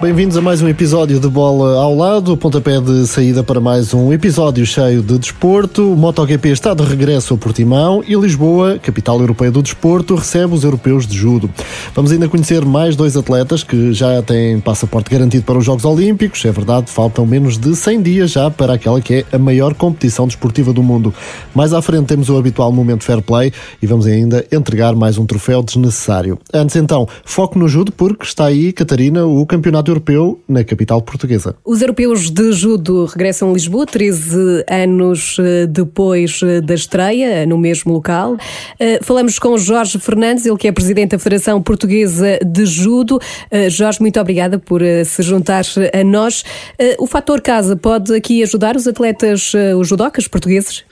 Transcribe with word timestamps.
Bem-vindos 0.00 0.34
a 0.34 0.40
mais 0.40 0.62
um 0.62 0.68
episódio 0.68 1.20
de 1.20 1.28
Bola 1.28 1.78
ao 1.78 1.94
Lado, 1.94 2.34
pontapé 2.34 2.80
de 2.80 3.06
saída 3.06 3.42
para 3.42 3.60
mais 3.60 3.92
um 3.92 4.10
episódio 4.14 4.64
cheio 4.64 5.02
de 5.02 5.18
desporto. 5.18 5.92
O 5.92 5.94
MotoGP 5.94 6.48
está 6.48 6.72
de 6.72 6.82
regresso 6.82 7.34
a 7.34 7.36
Portimão 7.36 8.02
e 8.08 8.14
Lisboa, 8.14 8.78
capital 8.78 9.20
europeia 9.20 9.50
do 9.50 9.60
desporto, 9.60 10.14
recebe 10.14 10.54
os 10.54 10.64
europeus 10.64 11.06
de 11.06 11.14
judo. 11.14 11.50
Vamos 11.94 12.12
ainda 12.12 12.30
conhecer 12.30 12.64
mais 12.64 12.96
dois 12.96 13.14
atletas 13.14 13.62
que 13.62 13.92
já 13.92 14.22
têm 14.22 14.58
passaporte 14.58 15.10
garantido 15.10 15.44
para 15.44 15.58
os 15.58 15.66
Jogos 15.66 15.84
Olímpicos. 15.84 16.46
É 16.46 16.50
verdade, 16.50 16.90
faltam 16.90 17.26
menos 17.26 17.58
de 17.58 17.76
100 17.76 18.00
dias 18.00 18.30
já 18.30 18.50
para 18.50 18.72
aquela 18.72 19.02
que 19.02 19.16
é 19.16 19.36
a 19.36 19.38
maior 19.38 19.74
competição 19.74 20.26
desportiva 20.26 20.72
do 20.72 20.82
mundo. 20.82 21.12
Mais 21.54 21.74
à 21.74 21.82
frente 21.82 22.06
temos 22.06 22.30
o 22.30 22.38
habitual 22.38 22.72
momento 22.72 23.04
fair 23.04 23.20
play 23.20 23.52
e 23.82 23.86
vamos 23.86 24.06
ainda 24.06 24.46
entregar 24.50 24.96
mais 24.96 25.18
um 25.18 25.26
troféu 25.26 25.62
desnecessário. 25.62 26.38
Antes 26.54 26.76
então, 26.76 27.06
foco 27.22 27.58
no 27.58 27.68
judo 27.68 27.92
porque 27.92 28.24
está 28.24 28.46
aí, 28.46 28.72
Catarina, 28.72 29.26
o 29.26 29.44
campeonato 29.44 29.89
Europeu 29.90 30.40
na 30.48 30.64
capital 30.64 31.02
portuguesa. 31.02 31.56
Os 31.64 31.80
europeus 31.80 32.30
de 32.30 32.52
judo 32.52 33.04
regressam 33.04 33.50
a 33.50 33.52
Lisboa 33.52 33.86
13 33.86 34.64
anos 34.68 35.36
eh, 35.38 35.66
depois 35.66 36.40
eh, 36.42 36.60
da 36.60 36.74
estreia, 36.74 37.44
no 37.46 37.58
mesmo 37.58 37.92
local. 37.92 38.36
Eh, 38.78 39.00
falamos 39.02 39.38
com 39.38 39.58
Jorge 39.58 39.98
Fernandes, 39.98 40.46
ele 40.46 40.56
que 40.56 40.68
é 40.68 40.72
presidente 40.72 41.10
da 41.10 41.18
Federação 41.18 41.62
Portuguesa 41.62 42.38
de 42.44 42.64
Judo. 42.66 43.18
Jorge, 43.68 44.00
muito 44.00 44.18
obrigada 44.20 44.58
por 44.58 44.80
se 45.04 45.22
juntar 45.22 45.64
a 45.92 46.04
nós. 46.04 46.44
O 46.98 47.06
fator 47.06 47.40
casa 47.40 47.76
pode 47.76 48.14
aqui 48.14 48.42
ajudar 48.42 48.76
os 48.76 48.86
atletas, 48.86 49.52
os 49.78 49.88
judocas 49.88 50.26
portugueses? 50.28 50.84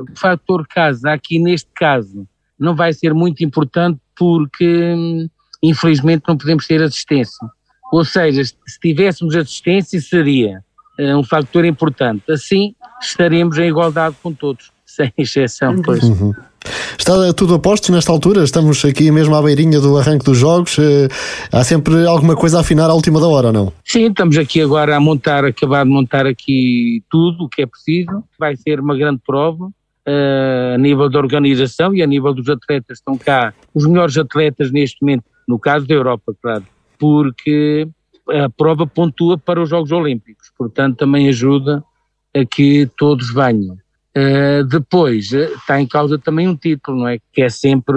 o 0.00 0.18
fator 0.18 0.66
casa, 0.68 1.12
aqui 1.12 1.38
neste 1.38 1.68
caso, 1.74 2.26
não 2.58 2.74
vai 2.74 2.92
ser 2.92 3.14
muito 3.14 3.44
importante 3.44 3.98
porque, 4.16 4.66
hum, 4.66 5.28
infelizmente, 5.62 6.24
não 6.26 6.36
podemos 6.36 6.66
ter 6.66 6.82
assistência. 6.82 7.46
Ou 7.92 8.04
seja, 8.04 8.44
se 8.44 8.80
tivéssemos 8.80 9.34
assistência, 9.34 10.00
seria 10.00 10.62
uh, 10.98 11.16
um 11.16 11.24
fator 11.24 11.64
importante. 11.64 12.30
Assim, 12.30 12.74
estaremos 13.00 13.58
em 13.58 13.68
igualdade 13.68 14.16
com 14.22 14.32
todos, 14.32 14.70
sem 14.84 15.12
exceção, 15.16 15.80
pois. 15.82 16.02
Uhum. 16.02 16.32
Está 16.98 17.32
tudo 17.32 17.54
a 17.54 17.58
postos 17.58 17.90
nesta 17.90 18.10
altura? 18.12 18.42
Estamos 18.42 18.84
aqui 18.84 19.10
mesmo 19.10 19.34
à 19.34 19.40
beirinha 19.40 19.80
do 19.80 19.96
arranque 19.96 20.24
dos 20.24 20.36
jogos. 20.36 20.76
Uh, 20.76 21.08
há 21.52 21.64
sempre 21.64 22.06
alguma 22.06 22.36
coisa 22.36 22.58
a 22.58 22.60
afinar 22.60 22.90
à 22.90 22.94
última 22.94 23.20
da 23.20 23.26
hora, 23.26 23.52
não? 23.52 23.72
Sim, 23.84 24.08
estamos 24.08 24.36
aqui 24.36 24.60
agora 24.60 24.96
a 24.96 25.00
montar, 25.00 25.44
acabar 25.44 25.84
de 25.84 25.90
montar 25.90 26.26
aqui 26.26 27.02
tudo 27.08 27.44
o 27.44 27.48
que 27.48 27.62
é 27.62 27.66
preciso. 27.66 28.22
Vai 28.38 28.56
ser 28.56 28.80
uma 28.80 28.96
grande 28.96 29.20
prova. 29.24 29.66
Uh, 30.06 30.74
a 30.74 30.78
nível 30.78 31.08
da 31.10 31.18
organização 31.18 31.94
e 31.94 32.02
a 32.02 32.06
nível 32.06 32.32
dos 32.32 32.48
atletas 32.48 32.96
estão 32.98 33.16
cá 33.16 33.52
os 33.74 33.86
melhores 33.86 34.16
atletas 34.16 34.72
neste 34.72 34.96
momento, 35.02 35.24
no 35.46 35.58
caso 35.58 35.86
da 35.86 35.94
Europa, 35.94 36.32
claro, 36.40 36.64
porque 36.98 37.88
a 38.28 38.48
prova 38.50 38.86
pontua 38.86 39.38
para 39.38 39.62
os 39.62 39.70
Jogos 39.70 39.92
Olímpicos, 39.92 40.50
portanto 40.56 40.96
também 40.98 41.28
ajuda 41.28 41.82
a 42.34 42.44
que 42.44 42.90
todos 42.96 43.32
venham. 43.32 43.76
Uh, 44.16 44.64
depois 44.64 45.30
uh, 45.32 45.54
está 45.54 45.80
em 45.80 45.86
causa 45.86 46.18
também 46.18 46.48
um 46.48 46.56
título, 46.56 46.98
não 46.98 47.08
é? 47.08 47.18
Que 47.32 47.42
é 47.42 47.48
sempre 47.48 47.96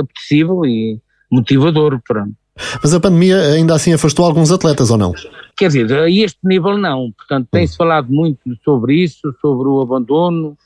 apetecível 0.00 0.64
e 0.64 1.00
motivador, 1.30 2.00
pronto. 2.06 2.34
Mas 2.82 2.94
a 2.94 3.00
pandemia 3.00 3.38
ainda 3.38 3.74
assim 3.74 3.92
afastou 3.92 4.24
alguns 4.24 4.50
atletas 4.50 4.90
ou 4.90 4.96
não? 4.96 5.12
Quer 5.56 5.68
dizer, 5.68 5.92
a 5.92 6.10
este 6.10 6.38
nível 6.44 6.78
não, 6.78 7.12
portanto 7.12 7.48
tem-se 7.50 7.74
hum. 7.74 7.78
falado 7.78 8.08
muito 8.10 8.56
sobre 8.64 9.02
isso, 9.02 9.34
sobre 9.40 9.68
o 9.68 9.80
abandono, 9.80 10.56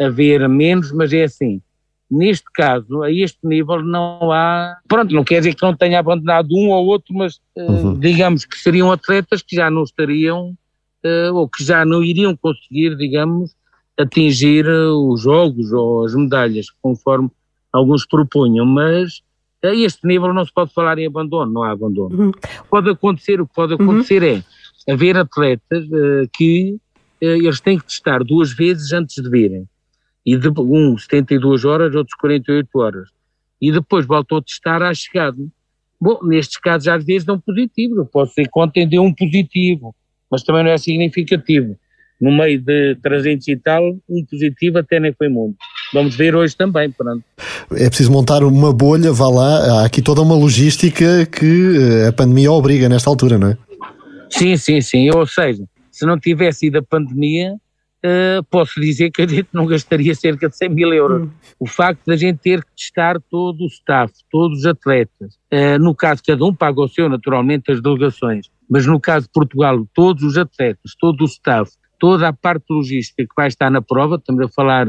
haver 0.00 0.48
menos, 0.48 0.90
mas 0.92 1.12
é 1.12 1.24
assim, 1.24 1.60
Neste 2.08 2.46
caso, 2.54 3.02
a 3.02 3.10
este 3.10 3.38
nível, 3.42 3.82
não 3.82 4.30
há. 4.30 4.76
Pronto, 4.86 5.12
não 5.12 5.24
quer 5.24 5.38
dizer 5.38 5.54
que 5.54 5.62
não 5.62 5.76
tenha 5.76 5.98
abandonado 5.98 6.48
um 6.52 6.70
ou 6.70 6.86
outro, 6.86 7.12
mas 7.12 7.40
eh, 7.56 7.62
uhum. 7.62 7.98
digamos 7.98 8.44
que 8.44 8.56
seriam 8.56 8.92
atletas 8.92 9.42
que 9.42 9.56
já 9.56 9.68
não 9.68 9.82
estariam, 9.82 10.56
uh, 11.04 11.34
ou 11.34 11.48
que 11.48 11.64
já 11.64 11.84
não 11.84 12.04
iriam 12.04 12.36
conseguir, 12.36 12.96
digamos, 12.96 13.56
atingir 13.98 14.68
uh, 14.68 15.10
os 15.10 15.22
jogos 15.22 15.72
ou 15.72 16.04
as 16.04 16.14
medalhas, 16.14 16.66
conforme 16.80 17.28
alguns 17.72 18.06
propunham. 18.06 18.64
Mas 18.64 19.20
a 19.64 19.74
este 19.74 20.06
nível 20.06 20.32
não 20.32 20.44
se 20.44 20.52
pode 20.52 20.72
falar 20.72 20.96
em 20.98 21.08
abandono, 21.08 21.52
não 21.52 21.64
há 21.64 21.72
abandono. 21.72 22.16
Uhum. 22.16 22.32
Pode 22.70 22.88
acontecer, 22.88 23.40
o 23.40 23.48
que 23.48 23.54
pode 23.54 23.74
acontecer 23.74 24.22
uhum. 24.22 24.42
é 24.86 24.92
haver 24.92 25.16
atletas 25.16 25.84
uh, 25.86 26.28
que 26.32 26.78
eles 27.20 27.60
têm 27.60 27.78
que 27.78 27.86
testar 27.86 28.22
duas 28.22 28.52
vezes 28.52 28.92
antes 28.92 29.20
de 29.20 29.28
virem 29.28 29.66
e 30.26 30.36
de, 30.36 30.48
um 30.58 30.98
72 30.98 31.64
horas, 31.64 31.94
outros 31.94 32.16
48 32.18 32.68
horas. 32.74 33.08
E 33.62 33.70
depois 33.70 34.04
voltou 34.04 34.38
a 34.38 34.42
testar 34.42 34.82
à 34.82 34.92
chegada. 34.92 35.38
Bom, 36.00 36.18
nestes 36.24 36.58
casos 36.58 36.88
às 36.88 37.04
vezes 37.04 37.24
dão 37.24 37.38
positivo, 37.38 37.96
eu 37.96 38.04
posso 38.04 38.34
ser 38.34 38.44
que 38.44 38.58
ontem 38.58 38.86
deu 38.86 39.02
um 39.02 39.14
positivo, 39.14 39.94
mas 40.30 40.42
também 40.42 40.64
não 40.64 40.70
é 40.72 40.76
significativo. 40.76 41.76
No 42.20 42.32
meio 42.32 42.60
de 42.60 42.96
300 43.02 43.46
e 43.48 43.56
tal, 43.56 43.82
um 44.08 44.24
positivo 44.24 44.78
até 44.78 44.98
nem 44.98 45.12
foi 45.12 45.28
muito. 45.28 45.56
Vamos 45.92 46.16
ver 46.16 46.34
hoje 46.34 46.56
também, 46.56 46.90
pronto. 46.90 47.22
É 47.72 47.88
preciso 47.88 48.10
montar 48.10 48.42
uma 48.42 48.72
bolha, 48.72 49.12
vá 49.12 49.28
lá, 49.28 49.80
há 49.80 49.84
aqui 49.86 50.02
toda 50.02 50.22
uma 50.22 50.34
logística 50.34 51.26
que 51.26 51.76
eh, 51.76 52.08
a 52.08 52.12
pandemia 52.12 52.50
obriga 52.50 52.88
nesta 52.88 53.08
altura, 53.08 53.38
não 53.38 53.48
é? 53.48 53.58
Sim, 54.30 54.56
sim, 54.56 54.80
sim, 54.80 55.10
ou 55.14 55.26
seja, 55.26 55.64
se 55.92 56.04
não 56.04 56.18
tivesse 56.18 56.66
ido 56.66 56.78
a 56.78 56.82
pandemia, 56.82 57.54
uh, 58.04 58.42
posso 58.50 58.80
dizer 58.80 59.10
que 59.10 59.22
a 59.22 59.26
gente 59.26 59.48
não 59.52 59.66
gastaria 59.66 60.14
cerca 60.14 60.48
de 60.48 60.56
100 60.56 60.68
mil 60.68 60.92
euros. 60.92 61.22
Hum. 61.22 61.30
O 61.58 61.66
facto 61.66 62.04
de 62.06 62.12
a 62.12 62.16
gente 62.16 62.38
ter 62.38 62.64
que 62.64 62.70
testar 62.76 63.20
todo 63.30 63.62
o 63.62 63.66
staff, 63.66 64.12
todos 64.30 64.60
os 64.60 64.66
atletas, 64.66 65.34
uh, 65.52 65.78
no 65.80 65.94
caso 65.94 66.22
cada 66.24 66.44
um 66.44 66.54
paga 66.54 66.80
o 66.80 66.88
seu, 66.88 67.08
naturalmente, 67.08 67.70
as 67.70 67.80
delegações, 67.80 68.48
mas 68.68 68.86
no 68.86 69.00
caso 69.00 69.26
de 69.26 69.32
Portugal, 69.32 69.86
todos 69.94 70.22
os 70.22 70.36
atletas, 70.36 70.94
todo 70.98 71.22
o 71.22 71.26
staff, 71.26 71.70
toda 71.98 72.28
a 72.28 72.32
parte 72.32 72.64
logística 72.70 73.22
que 73.22 73.34
vai 73.36 73.48
estar 73.48 73.70
na 73.70 73.80
prova, 73.80 74.16
estamos 74.16 74.44
a 74.44 74.48
falar 74.48 74.86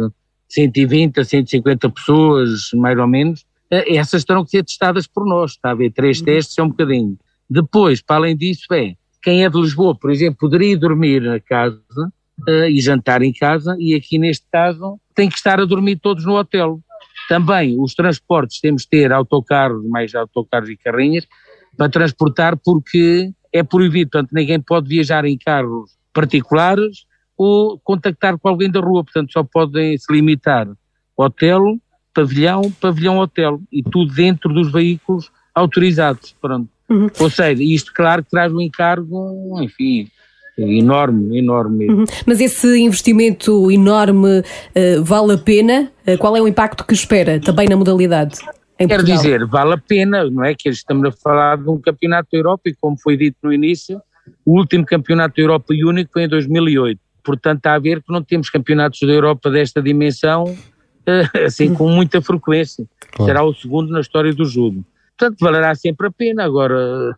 120 0.50 1.20
a 1.20 1.26
150 1.26 1.90
pessoas, 1.90 2.70
mais 2.74 2.98
ou 2.98 3.08
menos, 3.08 3.42
uh, 3.72 3.84
essas 3.88 4.24
terão 4.24 4.44
que 4.44 4.52
ser 4.52 4.64
testadas 4.64 5.08
por 5.08 5.26
nós, 5.26 5.52
está 5.52 5.72
a 5.72 5.76
ver, 5.76 5.92
três 5.92 6.22
hum. 6.22 6.26
testes 6.26 6.58
é 6.58 6.64
um 6.64 6.70
bocadinho. 6.70 7.18
Depois, 7.50 8.02
para 8.02 8.18
além 8.18 8.36
disso, 8.36 8.66
é, 8.74 8.94
quem 9.24 9.44
é 9.44 9.50
de 9.50 9.60
Lisboa, 9.60 9.98
por 9.98 10.12
exemplo, 10.12 10.38
poderia 10.40 10.78
dormir 10.78 11.22
na 11.22 11.40
casa, 11.40 12.12
uh, 12.48 12.66
e 12.70 12.80
jantar 12.80 13.22
em 13.22 13.34
casa, 13.34 13.76
e 13.80 13.96
aqui 13.96 14.18
neste 14.18 14.46
caso 14.52 15.00
tem 15.16 15.30
que 15.30 15.36
estar 15.36 15.60
a 15.60 15.66
dormir 15.66 15.98
todos 15.98 16.26
no 16.26 16.36
hotel. 16.36 16.80
Também 17.28 17.80
os 17.80 17.94
transportes 17.94 18.60
temos 18.60 18.84
de 18.84 18.90
ter 18.90 19.12
autocarros, 19.12 19.86
mais 19.88 20.14
autocarros 20.16 20.70
e 20.70 20.78
carrinhas, 20.78 21.28
para 21.76 21.90
transportar 21.90 22.58
porque 22.58 23.32
é 23.52 23.64
proibido, 23.64 24.12
portanto 24.12 24.32
ninguém 24.32 24.60
pode 24.60 24.88
viajar 24.88 25.26
em 25.26 25.38
carros 25.38 25.92
particulares 26.14 27.06
ou 27.38 27.80
contactar 27.80 28.38
com 28.38 28.50
alguém 28.50 28.70
da 28.70 28.80
rua, 28.80 29.04
portanto 29.04 29.32
só 29.32 29.44
podem 29.44 29.98
se 29.98 30.12
limitar 30.12 30.68
hotel, 31.16 31.78
pavilhão, 32.14 32.72
pavilhão, 32.82 33.20
hotel 33.20 33.62
e 33.72 33.84
tudo 33.84 34.14
dentro 34.14 34.54
dos 34.54 34.72
veículos 34.72 35.32
autorizados, 35.54 36.36
pronto. 36.42 36.70
Uhum. 36.90 37.10
Ou 37.20 37.30
seja, 37.30 37.62
isto 37.62 37.94
claro 37.94 38.24
que 38.24 38.30
traz 38.30 38.52
um 38.54 38.62
encargo, 38.62 39.62
enfim, 39.62 40.10
enorme, 40.58 41.38
enorme. 41.38 41.88
Uhum. 41.88 42.06
Mas 42.26 42.40
esse 42.40 42.80
investimento 42.80 43.72
enorme 43.72 44.40
uh, 44.40 45.04
vale 45.04 45.34
a 45.34 45.38
pena? 45.38 45.92
Uh, 46.08 46.18
qual 46.18 46.36
é 46.36 46.42
o 46.42 46.48
impacto 46.48 46.86
que 46.86 46.94
espera 46.94 47.40
também 47.40 47.68
na 47.68 47.76
modalidade? 47.76 48.40
Quer 48.78 49.04
dizer, 49.04 49.46
vale 49.46 49.74
a 49.74 49.78
pena, 49.78 50.30
não 50.30 50.44
é? 50.44 50.54
Que 50.54 50.70
estamos 50.70 51.08
a 51.08 51.12
falar 51.12 51.58
de 51.58 51.70
um 51.70 51.80
campeonato 51.80 52.30
da 52.32 52.38
Europa 52.38 52.64
e, 52.68 52.76
como 52.76 52.96
foi 52.98 53.18
dito 53.18 53.38
no 53.44 53.52
início, 53.52 54.00
o 54.46 54.58
último 54.60 54.86
campeonato 54.86 55.36
da 55.36 55.42
Europa 55.42 55.74
único 55.74 56.12
foi 56.14 56.24
em 56.24 56.30
2008. 56.30 57.00
Portanto, 57.24 57.58
está 57.58 57.74
a 57.74 57.80
ver 57.80 58.02
que 58.04 58.12
não 58.12 58.22
temos 58.22 58.50
campeonatos 58.50 59.00
da 59.02 59.12
Europa 59.12 59.50
desta 59.50 59.82
dimensão 59.82 60.44
uh, 60.44 61.38
assim 61.46 61.74
com 61.74 61.90
muita 61.90 62.22
frequência. 62.22 62.86
Claro. 63.12 63.32
Será 63.32 63.44
o 63.44 63.54
segundo 63.54 63.92
na 63.92 64.00
história 64.00 64.34
do 64.34 64.46
jogo. 64.46 64.86
Portanto, 65.18 65.40
valerá 65.42 65.74
sempre 65.74 66.08
a 66.08 66.12
pena. 66.12 66.44
Agora, 66.44 67.18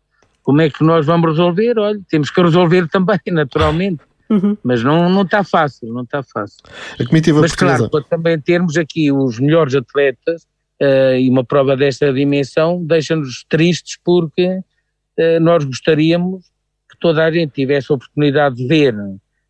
como 0.50 0.62
é 0.62 0.69
que 0.72 0.84
nós 0.84 1.06
vamos 1.06 1.30
resolver? 1.30 1.78
Olha, 1.78 2.01
temos 2.10 2.31
que 2.31 2.42
resolver 2.42 2.88
também, 2.90 3.19
naturalmente. 3.28 4.01
Uhum. 4.28 4.57
Mas 4.63 4.84
não, 4.84 5.07
não 5.07 5.22
está 5.22 5.44
fácil, 5.44 5.94
não 5.94 6.01
está 6.01 6.24
fácil. 6.24 6.57
A 7.00 7.06
comitiva 7.06 7.40
Mas 7.40 7.51
portuguesa. 7.51 7.78
claro, 7.78 7.92
para 7.92 8.18
também 8.18 8.40
termos 8.40 8.75
aqui 8.75 9.12
os 9.12 9.40
melhores 9.40 9.75
atletas 9.75 10.48
uh, 10.81 11.13
e 11.19 11.30
uma 11.30 11.44
prova 11.44 11.78
desta 11.78 12.12
dimensão 12.12 12.84
deixa-nos 12.84 13.46
tristes 13.48 14.00
porque 14.04 14.48
uh, 14.48 15.40
nós 15.40 15.63
gostaríamos 15.63 16.46
que 16.92 16.98
toda 17.00 17.24
a 17.24 17.31
gente 17.31 17.52
tivesse 17.52 17.92
a 17.92 17.95
oportunidade 17.95 18.56
de 18.56 18.68
ver 18.68 18.95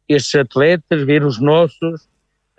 estes 0.09 0.35
atletas, 0.35 1.03
ver 1.03 1.23
os 1.23 1.39
nossos 1.39 2.09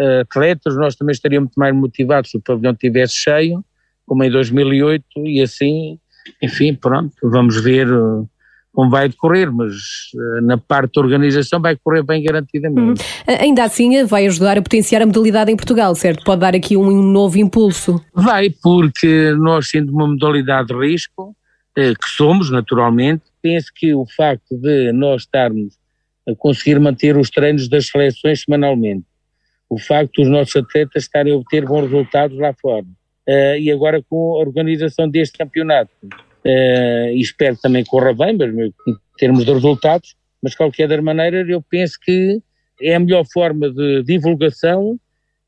uh, 0.00 0.20
atletas, 0.22 0.76
nós 0.76 0.96
também 0.96 1.12
estaríamos 1.12 1.48
muito 1.48 1.60
mais 1.60 1.74
motivados 1.74 2.30
se 2.30 2.38
o 2.38 2.40
pavilhão 2.40 2.72
estivesse 2.72 3.16
cheio, 3.16 3.62
como 4.06 4.24
em 4.24 4.30
2008, 4.30 5.04
e 5.26 5.42
assim 5.42 5.98
enfim, 6.42 6.74
pronto, 6.74 7.14
vamos 7.22 7.60
ver 7.62 7.90
uh, 7.92 8.28
como 8.72 8.90
vai 8.90 9.08
decorrer, 9.08 9.52
mas 9.52 9.74
uh, 10.14 10.40
na 10.42 10.56
parte 10.56 10.94
da 10.94 11.00
organização 11.00 11.60
vai 11.60 11.76
correr 11.76 12.02
bem 12.02 12.22
garantidamente. 12.22 13.02
Uhum. 13.02 13.34
Ainda 13.40 13.64
assim, 13.64 14.04
vai 14.04 14.26
ajudar 14.26 14.58
a 14.58 14.62
potenciar 14.62 15.02
a 15.02 15.06
modalidade 15.06 15.50
em 15.50 15.56
Portugal, 15.56 15.94
certo? 15.94 16.24
Pode 16.24 16.40
dar 16.40 16.54
aqui 16.54 16.76
um, 16.76 16.86
um 16.86 17.02
novo 17.02 17.38
impulso. 17.38 18.02
Vai, 18.14 18.50
porque 18.62 19.32
nós, 19.38 19.68
sendo 19.68 19.92
uma 19.92 20.06
modalidade 20.06 20.68
de 20.68 20.74
risco, 20.74 21.34
que 21.74 22.08
somos 22.08 22.50
naturalmente, 22.50 23.22
penso 23.40 23.68
que 23.74 23.94
o 23.94 24.04
facto 24.16 24.56
de 24.56 24.92
nós 24.92 25.22
estarmos 25.22 25.78
a 26.28 26.34
conseguir 26.34 26.78
manter 26.78 27.16
os 27.16 27.30
treinos 27.30 27.68
das 27.68 27.86
seleções 27.86 28.42
semanalmente, 28.42 29.04
o 29.68 29.78
facto 29.78 30.22
dos 30.22 30.30
nossos 30.30 30.56
atletas 30.56 31.04
estarem 31.04 31.32
a 31.32 31.36
obter 31.36 31.64
bons 31.64 31.82
resultados 31.82 32.36
lá 32.38 32.52
fora, 32.60 32.84
uh, 33.28 33.56
e 33.58 33.70
agora 33.70 34.02
com 34.08 34.34
a 34.34 34.38
organização 34.38 35.08
deste 35.08 35.38
campeonato, 35.38 35.92
uh, 36.04 37.10
espero 37.14 37.56
que 37.56 37.62
também 37.62 37.84
corra 37.84 38.14
bem, 38.14 38.36
mas 38.36 38.50
em 38.54 38.96
termos 39.18 39.44
de 39.44 39.52
resultados, 39.52 40.14
mas 40.42 40.52
de 40.52 40.58
qualquer 40.58 40.88
das 40.88 41.02
maneiras 41.02 41.48
eu 41.48 41.62
penso 41.62 41.98
que 42.00 42.40
é 42.80 42.94
a 42.94 43.00
melhor 43.00 43.24
forma 43.30 43.70
de 43.70 44.02
divulgação 44.02 44.98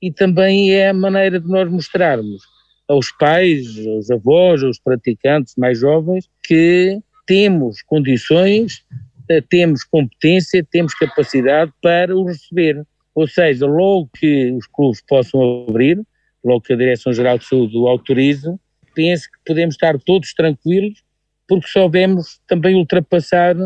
e 0.01 0.13
também 0.13 0.73
é 0.73 0.89
a 0.89 0.95
maneira 0.95 1.41
de 1.41 1.49
nós 1.49 1.71
mostrarmos 1.71 2.43
aos 2.89 3.11
pais, 3.13 3.67
aos 3.87 4.11
avós, 4.11 4.63
aos 4.63 4.79
praticantes 4.79 5.55
mais 5.57 5.79
jovens 5.79 6.29
que 6.43 7.01
temos 7.27 7.83
condições, 7.83 8.85
eh, 9.29 9.41
temos 9.41 9.85
competência, 9.85 10.67
temos 10.71 10.95
capacidade 10.95 11.73
para 11.81 12.15
o 12.15 12.27
receber. 12.27 12.85
Ou 13.15 13.27
seja, 13.27 13.67
logo 13.67 14.11
que 14.19 14.53
os 14.53 14.67
clubes 14.67 15.03
possam 15.07 15.67
abrir, 15.69 16.01
logo 16.45 16.61
que 16.61 16.73
a 16.73 16.77
Direção-Geral 16.77 17.39
de 17.39 17.47
Saúde 17.47 17.77
o 17.77 17.89
autorize, 17.89 18.55
penso 18.95 19.25
que 19.31 19.39
podemos 19.47 19.75
estar 19.75 19.99
todos 19.99 20.35
tranquilos, 20.35 21.03
porque 21.49 21.69
soubemos 21.69 22.41
também 22.47 22.75
ultrapassar, 22.75 23.57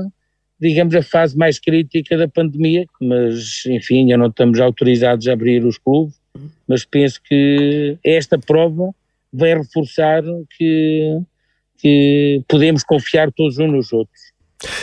digamos, 0.61 0.95
a 0.95 1.03
fase 1.03 1.37
mais 1.37 1.59
crítica 1.59 2.17
da 2.17 2.29
pandemia, 2.29 2.87
mas, 3.01 3.65
enfim, 3.67 4.01
ainda 4.01 4.17
não 4.17 4.29
estamos 4.29 4.61
autorizados 4.61 5.27
a 5.29 5.33
abrir 5.33 5.65
os 5.65 5.79
clubes, 5.79 6.15
mas 6.69 6.85
penso 6.85 7.21
que 7.23 7.97
esta 8.05 8.39
prova 8.39 8.95
vai 9.33 9.55
reforçar 9.55 10.23
que, 10.57 11.21
que 11.79 12.43
podemos 12.49 12.83
confiar 12.83 13.33
todos 13.33 13.59
uns 13.59 13.71
nos 13.71 13.93
outros. 13.93 14.36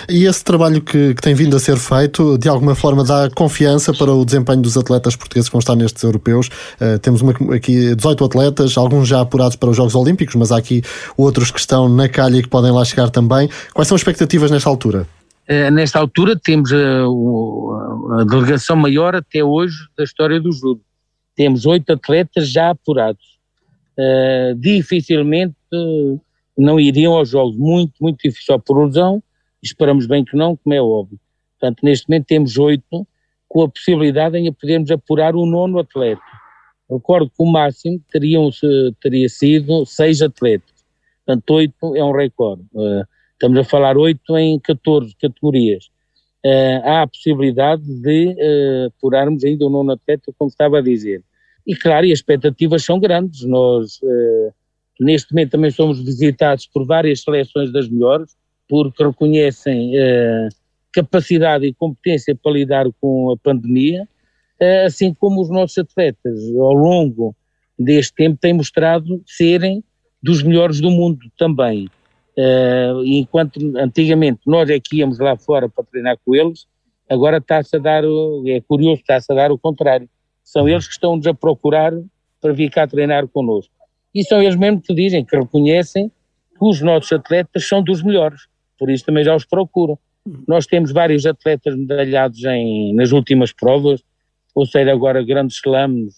E 0.07 0.25
esse 0.25 0.43
trabalho 0.43 0.81
que, 0.81 1.15
que, 1.15 1.21
tem 1.21 1.33
vindo 1.33 1.55
a 1.55 1.59
ser 1.59 1.77
feito, 1.77 2.37
de 2.37 2.47
alguma 2.47 2.75
forma, 2.75 3.03
dá 3.03 3.29
confiança 3.29 3.91
para 3.93 4.13
o 4.13 4.23
desempenho 4.23 4.61
dos 4.61 4.77
atletas 4.77 5.15
portugueses 5.15 5.49
que 5.49 5.53
vão 5.53 5.59
estar 5.59 5.75
nestes 5.75 6.03
europeus. 6.03 6.47
Uh, 6.79 6.99
temos 6.99 7.21
uma, 7.21 7.31
aqui 7.55 7.95
18 7.95 8.23
atletas, 8.23 8.77
alguns 8.77 9.07
já 9.07 9.21
apurados 9.21 9.55
para 9.55 9.69
os 9.69 9.77
Jogos 9.77 9.95
Olímpicos, 9.95 10.35
mas 10.35 10.51
há 10.51 10.57
aqui 10.57 10.83
outros 11.17 11.49
que 11.49 11.59
estão 11.59 11.89
na 11.89 12.07
calha 12.07 12.37
e 12.37 12.43
que 12.43 12.49
podem 12.49 12.71
lá 12.71 12.85
chegar 12.85 13.09
também. 13.09 13.49
Quais 13.73 13.87
são 13.87 13.95
as 13.95 14.01
expectativas 14.01 14.51
nesta 14.51 14.69
altura? 14.69 15.07
Uh, 15.49 15.71
nesta 15.71 15.99
altura 15.99 16.39
temos 16.39 16.71
a, 16.71 16.77
a, 16.77 18.21
a, 18.21 18.23
delegação 18.25 18.75
maior 18.75 19.15
até 19.15 19.43
hoje 19.43 19.75
da 19.97 20.03
história 20.03 20.39
do 20.39 20.51
judo. 20.51 20.81
Temos 21.35 21.65
oito 21.65 21.91
atletas 21.91 22.47
já 22.47 22.69
apurados. 22.69 23.33
Uh, 23.97 24.55
dificilmente 24.55 25.55
não 26.55 26.79
iriam 26.79 27.13
aos 27.13 27.29
Jogos, 27.29 27.55
muito, 27.57 27.93
muito 27.99 28.19
difícil, 28.23 28.59
por 28.59 28.85
lesão 28.85 29.21
esperamos 29.63 30.05
bem 30.05 30.25
que 30.25 30.35
não, 30.35 30.57
como 30.57 30.73
é 30.73 30.81
óbvio. 30.81 31.19
Portanto, 31.59 31.79
neste 31.83 32.09
momento 32.09 32.25
temos 32.25 32.57
oito, 32.57 33.07
com 33.47 33.61
a 33.61 33.69
possibilidade 33.69 34.41
de 34.41 34.51
podermos 34.51 34.91
apurar 34.91 35.35
o 35.35 35.45
nono 35.45 35.79
atleta. 35.79 36.21
Recordo 36.89 37.29
que 37.29 37.41
o 37.41 37.45
máximo 37.45 38.01
teriam, 38.11 38.49
teria 38.99 39.29
sido 39.29 39.85
seis 39.85 40.21
atletas. 40.21 40.83
Portanto, 41.25 41.49
oito 41.51 41.95
é 41.95 42.03
um 42.03 42.11
recorde. 42.11 42.63
Uh, 42.73 43.05
estamos 43.31 43.57
a 43.59 43.63
falar 43.63 43.97
oito 43.97 44.37
em 44.37 44.59
14 44.59 45.15
categorias. 45.15 45.85
Uh, 46.45 46.81
há 46.83 47.01
a 47.03 47.07
possibilidade 47.07 47.83
de 47.83 48.27
uh, 48.27 48.87
apurarmos 48.87 49.43
ainda 49.45 49.65
o 49.65 49.69
nono 49.69 49.93
atleta, 49.93 50.33
como 50.37 50.49
estava 50.49 50.79
a 50.79 50.81
dizer. 50.81 51.23
E 51.65 51.75
claro, 51.75 52.05
e 52.05 52.11
as 52.11 52.19
expectativas 52.19 52.83
são 52.83 52.99
grandes. 52.99 53.45
Nós, 53.45 54.01
neste 54.99 55.31
momento, 55.31 55.51
também 55.51 55.71
somos 55.71 56.03
visitados 56.03 56.67
por 56.67 56.85
várias 56.85 57.21
seleções 57.21 57.71
das 57.71 57.87
melhores 57.87 58.35
porque 58.67 59.03
reconhecem 59.03 59.91
eh, 59.95 60.49
capacidade 60.91 61.65
e 61.65 61.73
competência 61.73 62.35
para 62.35 62.51
lidar 62.51 62.85
com 63.01 63.31
a 63.31 63.37
pandemia, 63.37 64.07
eh, 64.59 64.85
assim 64.85 65.13
como 65.13 65.41
os 65.41 65.49
nossos 65.49 65.77
atletas 65.77 66.39
ao 66.55 66.73
longo 66.73 67.35
deste 67.77 68.13
tempo 68.13 68.37
têm 68.39 68.53
mostrado 68.53 69.21
serem 69.25 69.83
dos 70.21 70.43
melhores 70.43 70.79
do 70.79 70.89
mundo 70.89 71.19
também. 71.37 71.89
Uh, 72.35 73.05
enquanto 73.05 73.59
antigamente 73.77 74.39
nós 74.47 74.67
é 74.67 74.79
que 74.79 74.97
íamos 74.97 75.19
lá 75.19 75.37
fora 75.37 75.69
para 75.69 75.83
treinar 75.83 76.17
com 76.25 76.33
eles, 76.33 76.65
agora 77.07 77.37
está-se 77.37 77.75
a 77.75 77.79
dar, 77.79 78.03
é 78.47 78.61
curioso, 78.61 79.01
está-se 79.01 79.31
a 79.31 79.35
dar 79.35 79.51
o 79.51 79.57
contrário. 79.57 80.09
São 80.43 80.67
eles 80.67 80.87
que 80.87 80.93
estão-nos 80.93 81.27
a 81.27 81.33
procurar 81.33 81.93
para 82.41 82.53
vir 82.53 82.71
cá 82.71 82.87
treinar 82.87 83.27
connosco. 83.27 83.71
E 84.15 84.23
são 84.23 84.41
eles 84.41 84.55
mesmo 84.55 84.81
que 84.81 84.95
dizem, 84.95 85.23
que 85.23 85.35
reconhecem 85.35 86.09
que 86.09 86.65
os 86.65 86.81
nossos 86.81 87.11
atletas 87.11 87.67
são 87.67 87.83
dos 87.83 88.01
melhores 88.01 88.47
por 88.83 88.91
isso 88.91 89.05
também 89.05 89.23
já 89.23 89.33
os 89.33 89.45
procuro. 89.45 89.97
Nós 90.45 90.67
temos 90.67 90.91
vários 90.91 91.25
atletas 91.25 91.73
medalhados 91.73 92.43
em, 92.43 92.93
nas 92.93 93.13
últimas 93.13 93.53
provas, 93.53 94.03
ou 94.53 94.65
seja, 94.65 94.91
agora 94.91 95.23
grandes 95.23 95.55
slams, 95.55 96.15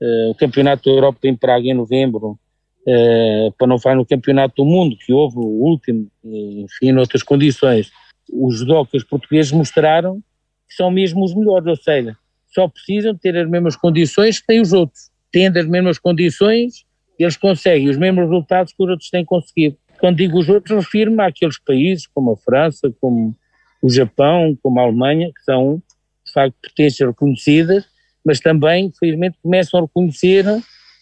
uh, 0.00 0.30
o 0.30 0.34
Campeonato 0.36 0.88
da 0.88 0.94
Europa 0.94 1.18
em 1.24 1.34
Praga 1.34 1.66
em 1.66 1.74
novembro, 1.74 2.38
uh, 2.86 3.52
para 3.58 3.66
não 3.66 3.80
falar 3.80 3.96
no 3.96 4.06
Campeonato 4.06 4.62
do 4.62 4.64
Mundo, 4.64 4.96
que 4.96 5.12
houve 5.12 5.38
o 5.38 5.40
último, 5.40 6.06
enfim, 6.24 6.92
noutras 6.92 7.24
condições. 7.24 7.90
Os 8.32 8.60
judocas 8.60 9.02
portugueses 9.02 9.50
mostraram 9.50 10.22
que 10.68 10.74
são 10.76 10.92
mesmo 10.92 11.24
os 11.24 11.34
melhores, 11.34 11.66
ou 11.66 11.76
seja, 11.76 12.16
só 12.54 12.68
precisam 12.68 13.16
ter 13.16 13.36
as 13.36 13.50
mesmas 13.50 13.74
condições 13.74 14.38
que 14.38 14.46
têm 14.46 14.60
os 14.60 14.72
outros. 14.72 15.10
Tendo 15.32 15.58
as 15.58 15.66
mesmas 15.66 15.98
condições, 15.98 16.86
eles 17.18 17.36
conseguem 17.36 17.88
os 17.88 17.96
mesmos 17.96 18.22
resultados 18.22 18.72
que 18.72 18.84
os 18.84 18.88
outros 18.88 19.10
têm 19.10 19.24
conseguido. 19.24 19.76
Quando 20.04 20.18
digo 20.18 20.38
os 20.38 20.50
outros, 20.50 20.84
refiro-me 20.84 21.22
àqueles 21.22 21.58
países 21.58 22.06
como 22.06 22.32
a 22.32 22.36
França, 22.36 22.92
como 23.00 23.34
o 23.80 23.88
Japão, 23.88 24.54
como 24.62 24.78
a 24.78 24.82
Alemanha, 24.82 25.28
que 25.28 25.42
são, 25.42 25.82
de 26.26 26.30
facto, 26.30 26.54
potências 26.62 27.08
reconhecidas, 27.08 27.86
mas 28.22 28.38
também, 28.38 28.92
felizmente, 29.00 29.38
começam 29.42 29.80
a 29.80 29.82
reconhecer 29.84 30.44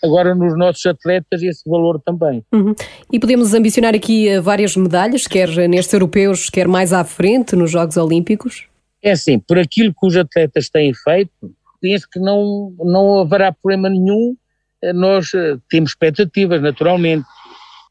agora 0.04 0.36
nos 0.36 0.56
nossos 0.56 0.86
atletas 0.86 1.42
esse 1.42 1.68
valor 1.68 2.00
também. 2.00 2.44
Uhum. 2.54 2.76
E 3.12 3.18
podemos 3.18 3.52
ambicionar 3.54 3.92
aqui 3.92 4.28
eh, 4.28 4.40
várias 4.40 4.76
medalhas, 4.76 5.26
quer 5.26 5.48
nestes 5.68 5.92
europeus, 5.92 6.48
quer 6.48 6.68
mais 6.68 6.92
à 6.92 7.02
frente 7.02 7.56
nos 7.56 7.72
Jogos 7.72 7.96
Olímpicos? 7.96 8.68
É 9.02 9.10
assim, 9.10 9.36
por 9.36 9.58
aquilo 9.58 9.92
que 9.92 10.06
os 10.06 10.16
atletas 10.16 10.70
têm 10.70 10.94
feito, 10.94 11.32
penso 11.80 12.06
que 12.08 12.20
não, 12.20 12.72
não 12.78 13.18
haverá 13.18 13.50
problema 13.50 13.90
nenhum. 13.90 14.36
Eh, 14.80 14.92
nós 14.92 15.34
eh, 15.34 15.56
temos 15.68 15.90
expectativas, 15.90 16.62
naturalmente 16.62 17.26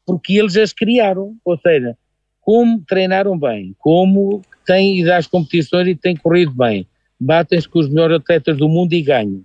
porque 0.06 0.38
eles 0.38 0.56
as 0.56 0.72
criaram, 0.72 1.36
ou 1.44 1.58
seja, 1.58 1.96
como 2.40 2.82
treinaram 2.86 3.38
bem, 3.38 3.74
como 3.78 4.42
têm 4.66 5.00
ido 5.00 5.12
às 5.12 5.26
competições 5.26 5.88
e 5.88 5.94
têm 5.94 6.16
corrido 6.16 6.52
bem, 6.52 6.86
batem-se 7.18 7.68
com 7.68 7.78
os 7.78 7.88
melhores 7.88 8.16
atletas 8.16 8.56
do 8.56 8.68
mundo 8.68 8.92
e 8.92 9.02
ganham. 9.02 9.42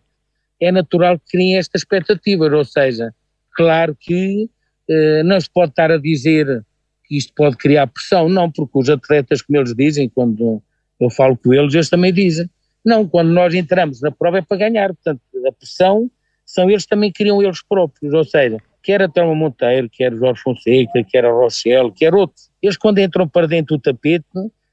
É 0.60 0.72
natural 0.72 1.20
que 1.20 1.32
criem 1.32 1.58
estas 1.58 1.82
expectativas, 1.82 2.52
ou 2.52 2.66
seja, 2.66 3.14
claro 3.56 3.96
que 4.00 4.50
eh, 4.90 5.24
não 5.24 5.40
se 5.40 5.50
pode 5.50 5.72
estar 5.72 5.92
a 5.92 5.98
dizer 5.98 6.66
que 7.06 7.18
isto 7.18 7.32
pode 7.36 7.56
criar 7.58 7.88
pressão, 7.88 8.28
não, 8.28 8.52
porque 8.52 8.80
os 8.80 8.90
atletas, 8.90 9.42
como 9.42 9.60
eles 9.60 9.74
dizem, 9.76 10.10
quando 10.10 10.62
eu 11.00 11.10
falo 11.10 11.38
com 11.38 11.54
eles, 11.54 11.74
eles 11.74 11.90
também 11.90 12.12
dizem, 12.12 12.50
não, 12.84 13.08
quando 13.08 13.30
nós 13.30 13.54
entramos 13.54 14.02
na 14.02 14.12
prova 14.12 14.40
é 14.40 14.42
para 14.42 14.58
ganhar, 14.58 14.88
portanto, 14.94 15.22
a 15.48 15.52
pressão 15.52 16.10
são 16.46 16.70
eles 16.70 16.86
também 16.86 17.12
criam 17.12 17.42
eles 17.44 17.62
próprios, 17.62 18.14
ou 18.14 18.24
seja, 18.24 18.58
quer 18.82 19.02
a 19.02 19.10
Telma 19.10 19.36
Monteiro, 19.36 19.90
quer 19.90 20.14
Jorge 20.14 20.42
Fonseca, 20.42 21.04
quer 21.04 21.26
a 21.26 21.32
Rochelle, 21.32 21.92
quer 21.92 22.14
outros. 22.14 22.50
Eles 22.62 22.78
quando 22.78 23.00
entram 23.00 23.28
para 23.28 23.48
dentro 23.48 23.78
do 23.78 23.82
tapete 23.82 24.26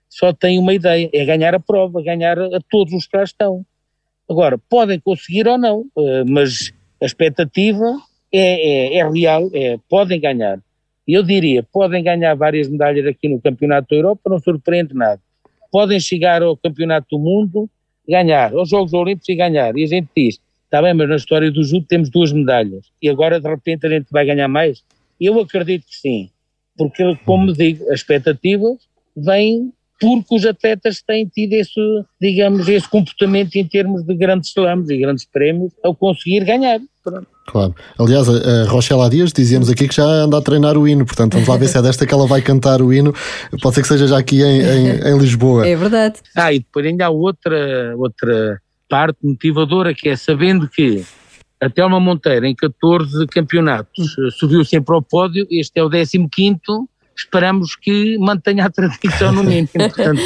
só 0.08 0.32
têm 0.32 0.60
uma 0.60 0.72
ideia, 0.72 1.10
é 1.12 1.24
ganhar 1.24 1.54
a 1.56 1.60
prova, 1.60 2.00
ganhar 2.00 2.38
a 2.38 2.60
todos 2.70 2.94
os 2.94 3.04
que 3.04 3.16
lá 3.16 3.24
estão. 3.24 3.66
Agora, 4.30 4.56
podem 4.56 5.00
conseguir 5.00 5.48
ou 5.48 5.58
não, 5.58 5.84
eh, 5.98 6.24
mas 6.24 6.72
a 7.02 7.04
expectativa 7.04 7.84
é, 8.32 8.96
é, 8.96 8.98
é 8.98 9.10
real, 9.10 9.50
é, 9.52 9.76
podem 9.88 10.20
ganhar. 10.20 10.60
Eu 11.06 11.22
diria, 11.22 11.62
podem 11.64 12.02
ganhar 12.02 12.34
várias 12.34 12.68
medalhas 12.68 13.06
aqui 13.06 13.28
no 13.28 13.40
Campeonato 13.40 13.88
da 13.90 13.96
Europa, 13.96 14.30
não 14.30 14.38
surpreende 14.38 14.94
nada. 14.94 15.20
Podem 15.70 15.98
chegar 15.98 16.42
ao 16.42 16.56
Campeonato 16.56 17.08
do 17.10 17.18
Mundo, 17.18 17.68
ganhar, 18.08 18.54
aos 18.54 18.68
Jogos 18.68 18.94
Olímpicos 18.94 19.28
e 19.28 19.34
ganhar. 19.34 19.76
E 19.76 19.82
a 19.82 19.86
gente 19.86 20.08
diz, 20.16 20.40
Está 20.74 20.82
bem, 20.82 20.92
mas 20.92 21.08
na 21.08 21.14
história 21.14 21.52
do 21.52 21.62
judo 21.62 21.86
temos 21.88 22.10
duas 22.10 22.32
medalhas 22.32 22.86
e 23.00 23.08
agora 23.08 23.38
de 23.38 23.48
repente 23.48 23.86
a 23.86 23.88
gente 23.88 24.06
vai 24.10 24.26
ganhar 24.26 24.48
mais? 24.48 24.82
Eu 25.20 25.38
acredito 25.38 25.84
que 25.86 25.94
sim, 25.94 26.30
porque 26.76 27.16
como 27.24 27.52
digo, 27.52 27.84
as 27.92 28.00
expectativas 28.00 28.78
vêm 29.16 29.72
porque 30.00 30.34
os 30.34 30.44
atletas 30.44 31.00
têm 31.00 31.26
tido 31.26 31.52
esse, 31.52 31.80
digamos, 32.20 32.68
esse 32.68 32.88
comportamento 32.88 33.54
em 33.54 33.64
termos 33.64 34.02
de 34.02 34.16
grandes 34.16 34.50
slams 34.50 34.90
e 34.90 34.98
grandes 34.98 35.24
prémios 35.24 35.72
ao 35.84 35.94
conseguir 35.94 36.44
ganhar. 36.44 36.80
Pronto. 37.04 37.28
Claro. 37.46 37.72
Aliás, 37.96 38.28
a 38.28 38.64
Rochela 38.68 39.08
Dias 39.08 39.32
dizíamos 39.32 39.70
aqui 39.70 39.86
que 39.86 39.94
já 39.94 40.04
anda 40.04 40.38
a 40.38 40.42
treinar 40.42 40.76
o 40.76 40.88
hino, 40.88 41.06
portanto 41.06 41.34
vamos 41.34 41.48
lá 41.48 41.56
ver 41.56 41.68
se 41.68 41.78
é 41.78 41.82
desta 41.82 42.04
que 42.04 42.12
ela 42.12 42.26
vai 42.26 42.42
cantar 42.42 42.82
o 42.82 42.92
hino. 42.92 43.14
Pode 43.62 43.76
ser 43.76 43.82
que 43.82 43.88
seja 43.88 44.08
já 44.08 44.18
aqui 44.18 44.42
em, 44.42 44.60
em, 44.60 44.88
em 45.08 45.18
Lisboa. 45.18 45.68
É 45.68 45.76
verdade. 45.76 46.16
Ah, 46.34 46.52
e 46.52 46.58
depois 46.58 46.84
ainda 46.84 47.06
há 47.06 47.10
outra, 47.10 47.94
outra 47.96 48.60
parte 48.94 49.18
motivadora 49.24 49.92
que 49.92 50.08
é 50.08 50.14
sabendo 50.14 50.68
que 50.68 51.04
a 51.60 51.68
Telma 51.68 51.98
Monteiro 51.98 52.46
em 52.46 52.54
14 52.54 53.26
campeonatos 53.26 54.14
subiu 54.38 54.64
sempre 54.64 54.94
ao 54.94 55.02
pódio, 55.02 55.44
este 55.50 55.80
é 55.80 55.82
o 55.82 55.90
15 55.90 56.28
quinto 56.30 56.88
esperamos 57.16 57.74
que 57.74 58.16
mantenha 58.18 58.66
a 58.66 58.70
tradição 58.70 59.32
no 59.32 59.42
mínimo. 59.42 59.68
Portanto, 59.74 60.22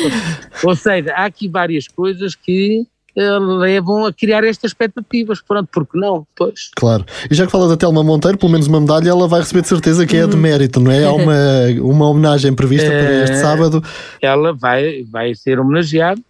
ou 0.62 0.76
seja, 0.76 1.14
há 1.14 1.24
aqui 1.24 1.48
várias 1.48 1.88
coisas 1.88 2.34
que 2.34 2.86
uh, 3.16 3.56
levam 3.56 4.06
a 4.06 4.12
criar 4.12 4.44
estas 4.44 4.70
expectativas. 4.70 5.40
Pronto, 5.40 5.68
porque 5.72 5.98
não? 5.98 6.26
Pois. 6.36 6.70
Claro. 6.76 7.04
E 7.30 7.34
já 7.34 7.46
que 7.46 7.52
fala 7.52 7.68
da 7.68 7.76
Telma 7.76 8.04
Monteiro, 8.04 8.38
pelo 8.38 8.52
menos 8.52 8.66
uma 8.66 8.80
medalha 8.80 9.08
ela 9.08 9.26
vai 9.26 9.40
receber 9.40 9.62
de 9.62 9.68
certeza 9.68 10.06
que 10.06 10.16
é 10.16 10.26
de 10.26 10.36
mérito, 10.36 10.80
não 10.80 10.92
é? 10.92 11.04
Há 11.04 11.12
uma, 11.12 11.34
uma 11.82 12.08
homenagem 12.08 12.54
prevista 12.54 12.88
para 12.88 13.22
este 13.24 13.36
eh, 13.36 13.40
sábado. 13.40 13.82
Ela 14.20 14.52
vai, 14.52 15.04
vai 15.04 15.34
ser 15.34 15.58
homenageada, 15.58 16.20
eh, 16.20 16.27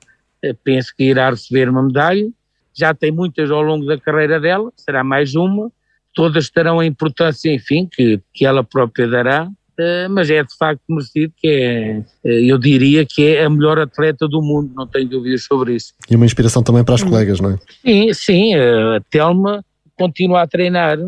penso 0.65 0.93
que 0.97 1.05
irá 1.05 1.31
receber 1.31 1.69
uma 1.69 1.83
medalha. 1.83 2.29
Já 2.75 2.95
tem 2.95 3.11
muitas 3.11 3.51
ao 3.51 3.63
longo 3.63 3.87
da 3.87 3.99
carreira 3.99 4.39
dela, 4.39 4.73
será 4.77 5.03
mais 5.03 5.35
uma. 5.35 5.71
Todas 6.15 6.51
terão 6.51 6.81
a 6.81 6.87
importância, 6.87 7.53
enfim, 7.53 7.89
que, 7.91 8.21
que 8.33 8.45
ela 8.45 8.65
própria 8.65 9.07
dará 9.07 9.49
eh, 9.79 10.09
mas 10.09 10.29
é 10.29 10.43
de 10.43 10.57
facto 10.57 10.83
merecido 10.89 11.33
que 11.37 11.47
é, 11.47 12.03
eh, 12.25 12.51
eu 12.51 12.59
diria 12.59 13.07
que 13.07 13.25
é 13.25 13.45
a 13.45 13.51
melhor 13.51 13.79
atleta 13.79 14.27
do 14.27 14.43
mundo, 14.43 14.73
não 14.75 14.87
tenho 14.89 15.09
dúvidas 15.09 15.45
sobre 15.45 15.77
isso. 15.77 15.95
E 16.11 16.17
uma 16.17 16.27
inspiração 16.27 16.65
também 16.65 16.83
para 16.83 16.97
as 16.97 17.03
hum. 17.03 17.11
colegas, 17.11 17.39
não 17.41 17.53
é? 17.53 17.59
Sim, 17.87 18.13
sim, 18.13 18.55
a 18.57 19.01
Telma 19.09 19.65
continua 19.97 20.43
a 20.43 20.49
treinar 20.49 20.99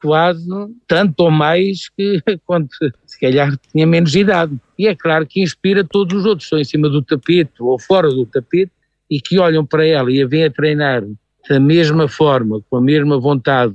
quase 0.00 0.46
tanto 0.86 1.20
ou 1.20 1.30
mais 1.30 1.88
que 1.90 2.22
quando 2.46 2.68
se 3.04 3.20
calhar 3.20 3.52
tinha 3.72 3.86
menos 3.86 4.14
idade. 4.14 4.56
E 4.78 4.86
é 4.86 4.94
claro 4.94 5.26
que 5.26 5.42
inspira 5.42 5.82
todos 5.82 6.20
os 6.20 6.24
outros, 6.24 6.46
estão 6.46 6.58
em 6.60 6.64
cima 6.64 6.88
do 6.88 7.02
tapete 7.02 7.54
ou 7.58 7.80
fora 7.80 8.08
do 8.08 8.24
tapete 8.24 8.70
e 9.10 9.20
que 9.20 9.38
olham 9.38 9.66
para 9.66 9.86
ela 9.86 10.10
e 10.10 10.22
a 10.22 10.26
veem 10.26 10.44
a 10.44 10.50
treinar 10.50 11.02
da 11.48 11.58
mesma 11.58 12.06
forma, 12.06 12.60
com 12.70 12.76
a 12.76 12.80
mesma 12.80 13.18
vontade 13.18 13.74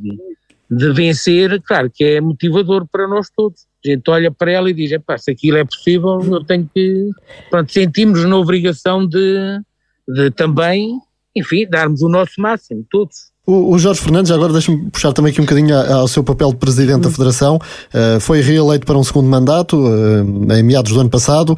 de 0.70 0.94
vencer, 0.94 1.62
claro 1.62 1.92
que 1.94 2.04
é 2.04 2.22
motivador 2.22 2.88
para 2.88 3.08
nós 3.08 3.30
todos. 3.36 3.66
A 3.86 3.90
gente 3.90 4.10
olha 4.10 4.32
para 4.32 4.52
ela 4.52 4.70
e 4.70 4.74
diz, 4.74 4.92
se 5.20 5.32
aquilo 5.32 5.58
é 5.58 5.66
possível, 5.66 6.20
eu 6.22 6.44
tenho 6.44 6.70
que... 6.74 7.12
Pronto, 7.50 7.72
sentimos 7.72 8.24
na 8.24 8.38
obrigação 8.38 9.06
de, 9.06 9.60
de 10.08 10.32
também, 10.32 10.98
enfim, 11.36 11.68
darmos 11.68 12.02
o 12.02 12.10
nosso 12.10 12.40
máximo, 12.40 12.86
todos. 12.90 13.32
O, 13.48 13.78
Jorge 13.78 14.02
Fernandes, 14.02 14.32
agora 14.32 14.52
deixa-me 14.52 14.90
puxar 14.90 15.14
também 15.14 15.32
aqui 15.32 15.40
um 15.40 15.44
bocadinho 15.44 15.78
ao 15.78 16.08
seu 16.08 16.24
papel 16.24 16.50
de 16.50 16.56
presidente 16.56 17.02
da 17.02 17.12
Federação. 17.12 17.60
Uh, 17.94 18.20
foi 18.20 18.42
reeleito 18.42 18.88
para 18.88 18.98
um 18.98 19.04
segundo 19.04 19.30
mandato, 19.30 19.78
uh, 19.78 20.54
em 20.54 20.64
meados 20.64 20.92
do 20.92 21.00
ano 21.00 21.12
passado. 21.12 21.56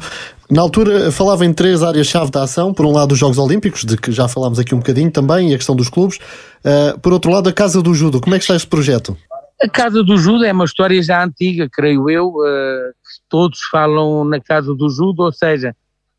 Na 0.50 0.60
altura 0.60 1.10
falava 1.10 1.46
em 1.46 1.52
três 1.52 1.82
áreas-chave 1.82 2.30
da 2.30 2.42
ação. 2.42 2.74
Por 2.74 2.84
um 2.84 2.92
lado, 2.92 3.12
os 3.12 3.18
Jogos 3.18 3.38
Olímpicos, 3.38 3.86
de 3.86 3.96
que 3.96 4.12
já 4.12 4.28
falámos 4.28 4.58
aqui 4.58 4.74
um 4.74 4.78
bocadinho 4.78 5.10
também, 5.10 5.50
e 5.50 5.54
a 5.54 5.56
questão 5.56 5.74
dos 5.74 5.88
clubes. 5.88 6.18
Uh, 6.62 6.98
por 7.00 7.14
outro 7.14 7.30
lado, 7.30 7.48
a 7.48 7.52
Casa 7.54 7.80
do 7.80 7.94
Judo. 7.94 8.20
Como 8.20 8.34
é 8.34 8.38
que 8.38 8.44
está 8.44 8.54
este 8.54 8.68
projeto? 8.68 9.16
A 9.62 9.68
Casa 9.68 10.04
do 10.04 10.18
Judo 10.18 10.44
é 10.44 10.52
uma 10.52 10.66
história 10.66 11.02
já 11.02 11.24
antiga, 11.24 11.70
creio 11.72 12.10
eu. 12.10 12.34
Todos 13.30 13.60
falam 13.70 14.24
na 14.24 14.38
Casa 14.38 14.74
do 14.74 14.90
Judo, 14.90 15.22
ou 15.22 15.32
seja, 15.32 15.74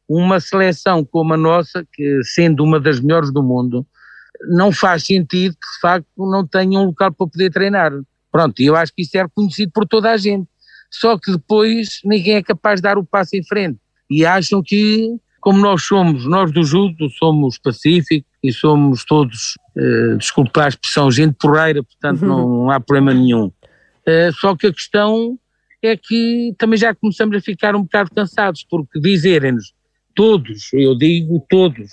uma 0.09 0.39
seleção 0.39 1.05
como 1.05 1.35
a 1.35 1.37
nossa, 1.37 1.85
que 1.93 2.21
sendo 2.23 2.63
uma 2.63 2.79
das 2.79 2.99
melhores 2.99 3.31
do 3.31 3.43
mundo, 3.43 3.85
não 4.47 4.71
faz 4.71 5.05
sentido 5.05 5.53
que 5.53 5.75
de 5.75 5.79
facto 5.81 6.07
não 6.17 6.45
tenha 6.45 6.79
um 6.79 6.85
local 6.85 7.11
para 7.11 7.27
poder 7.27 7.51
treinar. 7.51 7.91
Pronto, 8.31 8.61
e 8.61 8.65
eu 8.65 8.75
acho 8.75 8.93
que 8.93 9.01
isso 9.01 9.17
é 9.17 9.23
reconhecido 9.23 9.71
por 9.73 9.87
toda 9.87 10.11
a 10.11 10.17
gente. 10.17 10.47
Só 10.91 11.17
que 11.17 11.31
depois 11.31 11.99
ninguém 12.03 12.35
é 12.35 12.43
capaz 12.43 12.77
de 12.77 12.83
dar 12.83 12.97
o 12.97 13.05
passo 13.05 13.35
em 13.35 13.43
frente. 13.43 13.79
E 14.09 14.25
acham 14.25 14.61
que, 14.61 15.07
como 15.39 15.59
nós 15.59 15.83
somos, 15.83 16.25
nós 16.25 16.51
do 16.51 16.63
judo, 16.63 17.09
somos 17.17 17.57
pacíficos 17.57 18.29
e 18.43 18.51
somos 18.51 19.05
todos, 19.05 19.55
uh, 19.77 20.17
desculpa 20.17 20.63
a 20.63 20.67
expressão, 20.69 21.11
gente 21.11 21.35
porreira, 21.39 21.83
portanto 21.83 22.21
uhum. 22.23 22.65
não 22.65 22.71
há 22.71 22.79
problema 22.79 23.13
nenhum. 23.13 23.45
Uh, 23.45 24.33
só 24.39 24.55
que 24.55 24.67
a 24.67 24.73
questão 24.73 25.37
é 25.81 25.95
que 25.95 26.53
também 26.57 26.77
já 26.77 26.93
começamos 26.95 27.37
a 27.37 27.41
ficar 27.41 27.75
um 27.75 27.83
bocado 27.83 28.11
cansados, 28.13 28.65
porque 28.69 28.99
dizerem-nos 28.99 29.73
todos, 30.15 30.73
eu 30.73 30.97
digo 30.97 31.45
todos, 31.49 31.89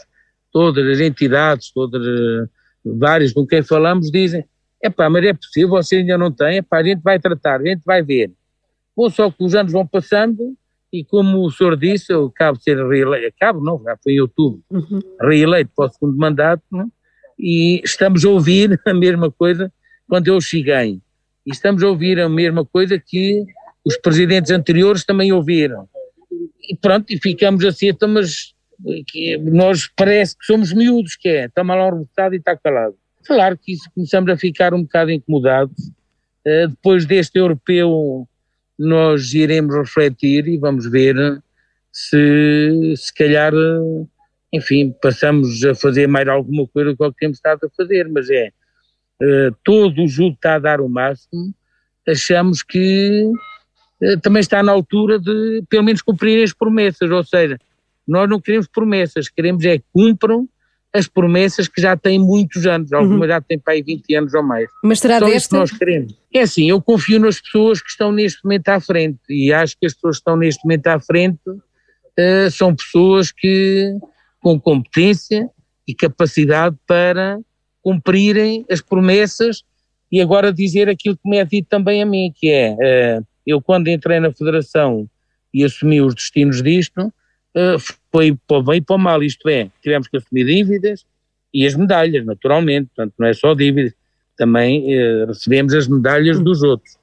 todas 0.53 0.87
as 0.87 1.00
entidades, 1.00 1.73
todas 1.73 2.07
uh, 2.07 2.49
várias 2.85 3.33
com 3.33 3.47
quem 3.47 3.62
falamos, 3.62 4.11
dizem: 4.11 4.45
é 4.83 4.91
pá, 4.91 5.09
mas 5.11 5.25
é 5.25 5.33
possível, 5.33 5.71
você 5.71 5.97
ainda 5.97 6.19
não 6.19 6.31
tem, 6.31 6.59
é 6.59 6.62
pá, 6.62 6.79
a 6.79 6.85
gente 6.85 7.03
vai 7.03 7.19
tratar, 7.19 7.61
a 7.61 7.65
gente 7.65 7.83
vai 7.85 8.03
ver. 8.03 8.31
Bom, 8.97 9.11
só 9.11 9.31
que 9.31 9.45
os 9.45 9.55
anos 9.55 9.73
vão 9.73 9.87
passando 9.87 10.57
e 10.93 11.05
como 11.05 11.45
o 11.45 11.50
senhor 11.50 11.76
disse, 11.76 12.12
eu 12.12 12.26
acabo 12.26 12.57
de 12.57 12.65
ser 12.65 12.76
reeleito, 12.76 13.35
acabo 13.37 13.62
não, 13.62 13.83
já 13.83 13.97
foi 14.03 14.15
em 14.15 14.21
outubro, 14.21 14.62
uhum. 14.71 15.00
reeleito 15.21 15.71
para 15.76 15.87
o 15.87 15.93
segundo 15.93 16.17
mandato, 16.17 16.62
é? 16.75 16.85
e 17.38 17.83
estamos 17.85 18.25
a 18.25 18.31
ouvir 18.31 18.81
a 18.87 18.95
mesma 18.95 19.31
coisa 19.31 19.73
quando 20.09 20.29
eu 20.29 20.41
cheguei. 20.41 21.00
E 21.45 21.50
estamos 21.50 21.83
a 21.83 21.88
ouvir 21.88 22.19
a 22.21 22.29
mesma 22.29 22.65
coisa 22.65 22.99
que 22.99 23.45
os 23.85 23.97
presidentes 23.99 24.50
anteriores 24.50 25.05
também 25.05 25.33
ouviram. 25.33 25.88
E 26.69 26.76
pronto, 26.76 27.12
e 27.12 27.19
ficamos 27.21 27.65
assim, 27.65 27.88
então, 27.88 28.09
mas 28.09 28.55
que 29.06 29.37
nós 29.38 29.88
parece 29.97 30.37
que 30.37 30.45
somos 30.45 30.73
miúdos, 30.73 31.16
que 31.16 31.28
é, 31.28 31.45
está 31.47 31.64
mal 31.64 31.80
arrebentado 31.80 32.35
e 32.35 32.38
está 32.38 32.56
calado. 32.56 32.97
Claro 33.25 33.59
que 33.59 33.73
isso 33.73 33.90
começamos 33.95 34.30
a 34.30 34.37
ficar 34.37 34.73
um 34.73 34.83
bocado 34.83 35.11
incomodados. 35.11 35.88
Uh, 36.47 36.68
depois 36.68 37.04
deste 37.04 37.38
europeu, 37.38 38.28
nós 38.78 39.35
iremos 39.35 39.75
refletir 39.75 40.47
e 40.47 40.59
vamos 40.59 40.88
ver 40.88 41.16
se, 41.90 42.95
se 42.97 43.14
calhar, 43.14 43.52
enfim, 44.52 44.95
passamos 45.02 45.64
a 45.64 45.75
fazer 45.75 46.06
mais 46.06 46.28
alguma 46.28 46.66
coisa 46.68 46.90
do 46.92 46.97
que, 46.97 47.11
que 47.11 47.18
temos 47.18 47.38
estado 47.38 47.64
a 47.64 47.71
fazer, 47.71 48.09
mas 48.09 48.28
é, 48.30 48.52
uh, 49.23 49.56
todo 49.64 50.02
o 50.02 50.09
jogo 50.09 50.35
está 50.35 50.54
a 50.54 50.59
dar 50.59 50.80
o 50.80 50.88
máximo, 50.88 51.54
achamos 52.06 52.62
que 52.62 53.25
uh, 54.02 54.21
também 54.21 54.40
está 54.40 54.62
na 54.62 54.73
altura 54.73 55.18
de, 55.18 55.64
pelo 55.68 55.85
menos, 55.85 56.02
cumprir 56.02 56.45
as 56.45 56.52
promessas, 56.52 57.11
ou 57.11 57.25
seja, 57.25 57.59
nós 58.07 58.29
não 58.29 58.41
queremos 58.41 58.69
promessas, 58.69 59.29
queremos 59.29 59.65
é 59.65 59.79
que 59.79 59.85
cumpram 59.93 60.49
as 60.93 61.07
promessas 61.07 61.69
que 61.69 61.81
já 61.81 61.97
têm 61.97 62.19
muitos 62.19 62.67
anos, 62.67 62.91
uhum. 62.91 62.99
algumas 62.99 63.23
uhum. 63.23 63.35
já 63.35 63.41
têm 63.41 63.59
para 63.59 63.75
aí 63.75 63.83
20 63.83 64.15
anos 64.15 64.35
ou 64.35 64.43
mais. 64.43 64.69
Mas 64.83 64.99
será 65.01 65.19
Só 65.19 65.27
desta? 65.27 65.49
que 65.49 65.57
nós 65.57 65.71
queremos. 65.73 66.15
É 66.33 66.41
assim, 66.41 66.69
eu 66.69 66.81
confio 66.81 67.21
nas 67.21 67.41
pessoas 67.41 67.83
que 67.83 67.91
estão 67.91 68.11
neste 68.13 68.43
momento 68.45 68.69
à 68.69 68.81
frente 68.81 69.21
e 69.29 69.53
acho 69.53 69.77
que 69.79 69.87
as 69.87 69.95
pessoas 69.95 70.17
que 70.17 70.21
estão 70.21 70.37
neste 70.37 70.65
momento 70.65 70.87
à 70.87 70.99
frente 70.99 71.49
uh, 71.49 72.51
são 72.51 72.75
pessoas 72.75 73.31
que 73.31 73.95
com 74.41 74.59
competência 74.59 75.49
e 75.87 75.95
capacidade 75.95 76.77
para 76.87 77.39
cumprirem 77.83 78.65
as 78.71 78.81
promessas 78.81 79.63
e 80.11 80.21
agora 80.21 80.53
dizer 80.53 80.89
aquilo 80.89 81.17
que 81.17 81.29
me 81.29 81.39
é 81.39 81.45
dito 81.45 81.69
também 81.69 82.03
a 82.03 82.07
mim, 82.07 82.33
que 82.35 82.49
é, 82.49 82.73
uh, 83.21 83.27
eu 83.47 83.61
quando 83.61 83.89
entrei 83.89 84.19
na 84.19 84.33
Federação 84.33 85.09
e 85.53 85.65
assumi 85.65 86.01
os 86.01 86.15
destinos 86.15 86.63
disto, 86.63 87.13
foi 88.13 88.37
para 88.47 88.59
o 88.59 88.63
bem 88.63 88.79
e 88.79 88.81
para 88.83 88.97
o 88.97 88.99
mal, 88.99 89.23
isto 89.23 89.49
é, 89.49 89.71
tivemos 89.83 90.09
que 90.09 90.17
assumir 90.17 90.45
dívidas 90.45 91.07
e 91.53 91.67
as 91.67 91.75
medalhas, 91.75 92.25
naturalmente, 92.25 92.91
portanto 92.95 93.15
não 93.19 93.27
é 93.27 93.33
só 93.33 93.55
dívidas, 93.55 93.95
também 94.37 94.85
uh, 94.95 95.27
recebemos 95.27 95.73
as 95.73 95.89
medalhas 95.89 96.39
dos 96.39 96.63
outros. 96.63 96.99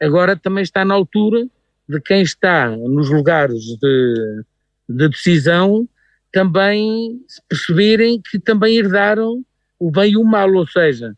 Agora 0.00 0.34
também 0.34 0.62
está 0.62 0.84
na 0.84 0.94
altura 0.94 1.46
de 1.86 2.00
quem 2.00 2.22
está 2.22 2.70
nos 2.70 3.10
lugares 3.10 3.62
de, 3.62 4.42
de 4.88 5.08
decisão 5.08 5.86
também 6.32 7.20
perceberem 7.48 8.22
que 8.22 8.38
também 8.38 8.78
herdaram 8.78 9.44
o 9.78 9.90
bem 9.90 10.12
e 10.12 10.16
o 10.16 10.24
mal, 10.24 10.50
ou 10.50 10.66
seja, 10.66 11.14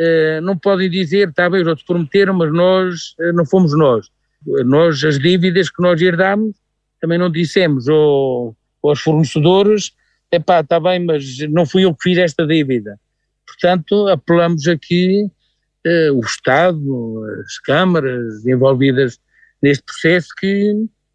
uh, 0.00 0.40
não 0.42 0.58
podem 0.58 0.90
dizer, 0.90 1.28
está 1.28 1.48
bem, 1.48 1.62
os 1.62 1.68
outros 1.68 1.86
prometeram, 1.86 2.34
mas 2.34 2.52
nós 2.52 3.14
não 3.32 3.46
fomos 3.46 3.72
nós. 3.76 4.10
Nós, 4.64 5.02
as 5.02 5.18
dívidas 5.18 5.70
que 5.70 5.82
nós 5.82 6.00
herdamos, 6.02 6.54
também 7.00 7.18
não 7.18 7.30
dissemos 7.30 7.88
ao, 7.88 8.56
aos 8.82 9.00
fornecedores, 9.00 9.92
epá, 10.30 10.60
está 10.60 10.80
bem, 10.80 11.04
mas 11.04 11.38
não 11.50 11.66
fui 11.66 11.84
eu 11.84 11.94
que 11.94 12.02
fiz 12.10 12.18
esta 12.18 12.46
dívida. 12.46 12.98
Portanto, 13.46 14.08
apelamos 14.08 14.66
aqui 14.66 15.30
eh, 15.84 16.10
o 16.10 16.20
Estado, 16.20 17.24
as 17.44 17.58
câmaras 17.58 18.44
envolvidas 18.44 19.18
neste 19.62 19.84
processo 19.84 20.28
que 20.38 20.74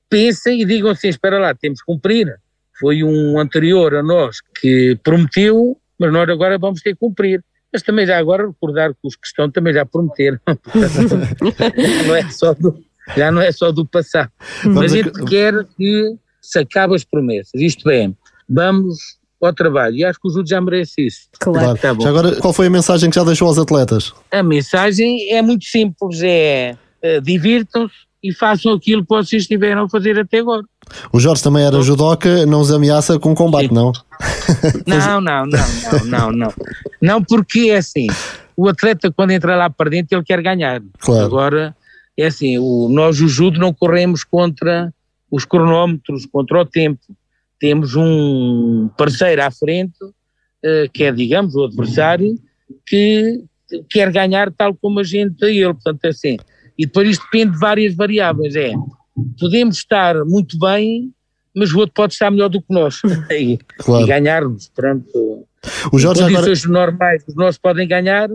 pensem 0.09 0.61
e 0.61 0.65
digam 0.65 0.91
assim, 0.91 1.09
espera 1.09 1.39
lá, 1.39 1.53
temos 1.53 1.79
que 1.79 1.85
cumprir. 1.85 2.33
Foi 2.79 3.03
um 3.03 3.37
anterior 3.39 3.93
a 3.95 4.01
nós 4.01 4.37
que 4.59 4.97
prometeu, 5.03 5.77
mas 5.99 6.11
nós 6.11 6.27
agora 6.29 6.57
vamos 6.57 6.81
ter 6.81 6.93
que 6.93 6.99
cumprir. 6.99 7.43
Mas 7.71 7.83
também 7.83 8.05
já 8.05 8.17
agora 8.17 8.47
recordar 8.47 8.91
que 8.91 8.99
os 9.03 9.15
que 9.15 9.27
estão 9.27 9.49
também 9.49 9.73
já 9.73 9.85
prometeram. 9.85 10.39
não 12.07 12.15
é 12.15 12.29
só 12.29 12.53
do, 12.53 12.83
já 13.15 13.31
não 13.31 13.41
é 13.41 13.51
só 13.51 13.71
do 13.71 13.85
passado. 13.85 14.31
Vamos 14.63 14.81
Mas 14.81 14.93
a 14.93 14.95
gente 14.95 15.25
quer 15.25 15.65
que 15.77 16.15
se 16.41 16.59
acaba 16.59 16.95
as 16.95 17.03
promessas. 17.03 17.53
Isto 17.55 17.89
é, 17.89 18.11
vamos 18.49 18.97
ao 19.41 19.53
trabalho. 19.53 19.95
E 19.95 20.05
acho 20.05 20.19
que 20.19 20.27
o 20.27 20.31
Júlio 20.31 20.47
já 20.47 20.61
merece 20.61 21.07
isso. 21.07 21.21
Claro. 21.39 21.77
Tá 21.77 21.95
já 21.99 22.09
agora, 22.09 22.35
qual 22.35 22.53
foi 22.53 22.67
a 22.67 22.69
mensagem 22.69 23.09
que 23.09 23.15
já 23.15 23.23
deixou 23.23 23.47
aos 23.47 23.57
atletas? 23.57 24.13
A 24.31 24.43
mensagem 24.43 25.31
é 25.31 25.41
muito 25.41 25.65
simples, 25.65 26.21
é 26.23 26.75
uh, 27.03 27.21
divirtam-se 27.21 27.95
e 28.23 28.33
façam 28.33 28.73
aquilo 28.73 29.01
que 29.01 29.09
vocês 29.09 29.43
estiveram 29.43 29.83
a 29.83 29.89
fazer 29.89 30.19
até 30.19 30.39
agora. 30.39 30.63
O 31.11 31.19
Jorge 31.19 31.41
também 31.41 31.63
era 31.65 31.81
judoca, 31.81 32.45
não 32.45 32.61
os 32.61 32.71
ameaça 32.71 33.17
com 33.17 33.33
combate, 33.33 33.69
Sim. 33.69 33.91
Não, 34.85 35.19
não, 35.19 35.45
não, 35.45 35.47
não, 35.47 36.05
não, 36.05 36.31
não. 36.31 36.53
Não, 37.01 37.23
porque 37.23 37.71
é 37.71 37.77
assim, 37.77 38.05
o 38.55 38.69
atleta 38.69 39.11
quando 39.11 39.31
entra 39.31 39.55
lá 39.55 39.71
para 39.71 39.89
dentro 39.89 40.15
ele 40.15 40.23
quer 40.23 40.39
ganhar. 40.43 40.81
Claro. 40.99 41.25
Agora, 41.25 41.75
é 42.17 42.25
assim, 42.25 42.57
o, 42.57 42.89
nós 42.89 43.19
o 43.21 43.27
judo 43.27 43.59
não 43.59 43.73
corremos 43.73 44.23
contra 44.23 44.93
os 45.29 45.45
cronómetros, 45.45 46.25
contra 46.25 46.61
o 46.61 46.65
tempo. 46.65 46.99
Temos 47.59 47.95
um 47.95 48.89
parceiro 48.97 49.43
à 49.43 49.51
frente, 49.51 50.03
uh, 50.03 50.89
que 50.93 51.05
é, 51.05 51.11
digamos, 51.11 51.55
o 51.55 51.63
adversário, 51.63 52.37
que 52.85 53.43
quer 53.89 54.11
ganhar 54.11 54.51
tal 54.51 54.75
como 54.75 54.99
a 54.99 55.03
gente 55.03 55.43
a 55.45 55.49
ele. 55.49 55.73
Portanto, 55.73 56.05
é 56.05 56.09
assim. 56.09 56.37
E 56.77 56.85
depois 56.85 57.09
isto 57.09 57.23
depende 57.25 57.53
de 57.53 57.59
várias 57.59 57.95
variáveis. 57.95 58.55
É, 58.55 58.73
podemos 59.39 59.77
estar 59.77 60.15
muito 60.25 60.57
bem, 60.59 61.11
mas 61.55 61.71
o 61.71 61.79
outro 61.79 61.93
pode 61.93 62.13
estar 62.13 62.29
melhor 62.31 62.49
do 62.49 62.61
que 62.61 62.73
nós. 62.73 63.01
e, 63.31 63.57
claro. 63.77 64.03
e 64.03 64.07
ganharmos. 64.07 64.69
Pronto. 64.75 65.47
O 65.91 65.99
Jorge 65.99 66.23
condições 66.23 66.65
agora... 66.65 66.85
normais, 66.87 67.23
os 67.27 67.35
nossos 67.35 67.59
podem 67.59 67.87
ganhar, 67.87 68.29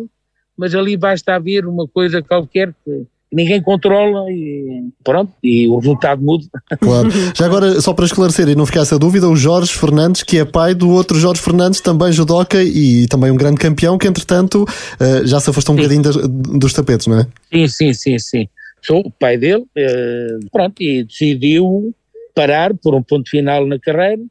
mas 0.57 0.75
ali 0.75 0.97
basta 0.97 1.35
haver 1.35 1.67
uma 1.67 1.89
coisa 1.89 2.23
qualquer 2.23 2.73
que 2.85 3.07
ninguém 3.37 3.61
controla 3.61 4.33
e 4.33 4.89
pronto, 5.05 5.31
e 5.45 5.69
o 5.69 5.77
resultado 5.77 6.23
muda. 6.23 6.47
Claro. 6.81 7.11
Já 7.37 7.45
agora, 7.45 7.79
só 7.83 7.93
para 7.93 8.07
esclarecer 8.07 8.49
e 8.49 8.55
não 8.55 8.65
ficar 8.65 8.81
essa 8.81 8.99
dúvida, 8.99 9.29
o 9.29 9.37
Jorge 9.37 9.75
Fernandes, 9.75 10.23
que 10.23 10.39
é 10.39 10.45
pai 10.45 10.75
do 10.75 10.89
outro 10.89 11.19
Jorge 11.19 11.43
Fernandes, 11.43 11.83
também 11.83 12.11
judoca 12.11 12.63
e 12.63 13.07
também 13.09 13.31
um 13.31 13.37
grande 13.37 13.59
campeão, 13.59 13.99
que 13.99 14.09
entretanto 14.09 14.65
eh, 14.99 15.27
já 15.27 15.39
se 15.39 15.51
afastou 15.51 15.75
um 15.75 15.79
sim. 15.79 16.01
bocadinho 16.01 16.29
dos 16.59 16.73
tapetes, 16.73 17.07
não 17.07 17.21
é? 17.21 17.27
Sim, 17.53 17.69
sim, 17.69 17.93
sim, 17.93 18.19
sim. 18.19 18.49
Sou 18.81 19.01
o 19.01 19.11
pai 19.11 19.37
dele, 19.37 19.65
eh, 19.77 20.39
pronto, 20.51 20.83
e 20.83 21.05
decidiu 21.05 21.95
parar 22.35 22.73
por 22.75 22.95
um 22.95 23.03
ponto 23.03 23.29
final 23.29 23.67
na 23.67 23.79
carreira, 23.79 24.23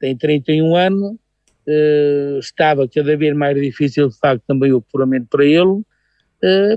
tem 0.00 0.16
31 0.16 0.74
anos, 0.74 1.16
eh, 1.68 2.38
estava 2.40 2.88
cada 2.88 3.14
vez 3.14 3.36
mais 3.36 3.60
difícil 3.60 4.08
de 4.08 4.16
facto 4.16 4.42
também 4.46 4.72
o 4.72 4.78
apuramento 4.78 5.26
para 5.30 5.44
ele, 5.44 5.82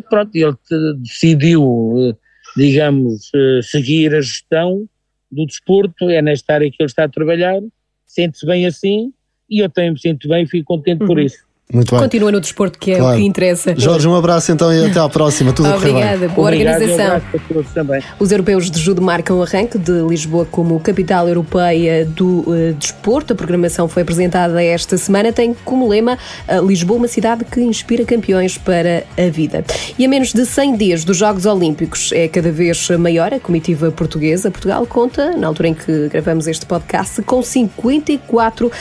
pronto, 0.09 0.31
ele 0.35 0.55
decidiu, 0.99 1.95
eh, 2.09 2.15
digamos, 2.55 3.31
eh, 3.35 3.59
seguir 3.61 4.13
a 4.15 4.21
gestão 4.21 4.87
do 5.31 5.45
desporto, 5.45 6.09
é 6.09 6.21
nesta 6.21 6.53
área 6.53 6.69
que 6.69 6.77
ele 6.79 6.87
está 6.87 7.03
a 7.03 7.09
trabalhar, 7.09 7.59
sente-se 8.05 8.45
bem 8.45 8.65
assim 8.65 9.11
e 9.49 9.59
eu 9.59 9.69
também 9.69 9.91
me 9.91 9.99
sinto 9.99 10.27
bem 10.27 10.43
e 10.43 10.47
fico 10.47 10.65
contente 10.65 11.01
uhum. 11.01 11.07
por 11.07 11.19
isso. 11.19 11.46
Muito 11.73 11.91
bem. 11.91 11.99
Continua 11.99 12.31
no 12.31 12.39
desporto, 12.39 12.79
que 12.79 12.93
é 12.93 12.97
claro. 12.97 13.17
o 13.17 13.19
que 13.19 13.25
interessa. 13.25 13.75
Jorge, 13.77 14.07
um 14.07 14.15
abraço 14.15 14.53
então 14.53 14.73
e 14.73 14.85
até 14.85 15.01
à 15.01 15.09
próxima. 15.09 15.51
Tudo 15.51 15.67
Obrigada, 15.67 16.29
boa 16.29 16.47
Obrigado, 16.47 16.81
organização. 16.81 17.21
Um 17.51 17.63
também. 17.63 18.01
Os 18.17 18.31
europeus 18.31 18.71
de 18.71 18.79
judo 18.79 19.01
marcam 19.01 19.37
o 19.37 19.43
arranque 19.43 19.77
de 19.77 19.91
Lisboa 20.07 20.47
como 20.49 20.79
capital 20.79 21.27
europeia 21.27 22.05
do 22.05 22.39
uh, 22.49 22.73
desporto. 22.79 23.33
A 23.33 23.35
programação 23.35 23.89
foi 23.89 24.03
apresentada 24.03 24.63
esta 24.63 24.97
semana. 24.97 25.33
Tem 25.33 25.53
como 25.65 25.89
lema 25.89 26.17
uh, 26.47 26.65
Lisboa, 26.65 26.99
uma 26.99 27.07
cidade 27.09 27.43
que 27.43 27.59
inspira 27.59 28.05
campeões 28.05 28.57
para 28.57 29.03
a 29.17 29.29
vida. 29.29 29.65
E 29.99 30.05
a 30.05 30.07
menos 30.07 30.31
de 30.31 30.45
100 30.45 30.77
dias 30.77 31.03
dos 31.03 31.17
Jogos 31.17 31.45
Olímpicos 31.45 32.13
é 32.13 32.29
cada 32.29 32.49
vez 32.49 32.87
maior 32.91 33.33
a 33.33 33.41
comitiva 33.41 33.91
portuguesa. 33.91 34.49
Portugal 34.49 34.87
conta, 34.87 35.35
na 35.35 35.47
altura 35.47 35.67
em 35.67 35.73
que 35.73 36.07
gravamos 36.07 36.47
este 36.47 36.65
podcast, 36.65 37.21
com 37.23 37.43
54 37.43 38.67
uh, 38.67 38.71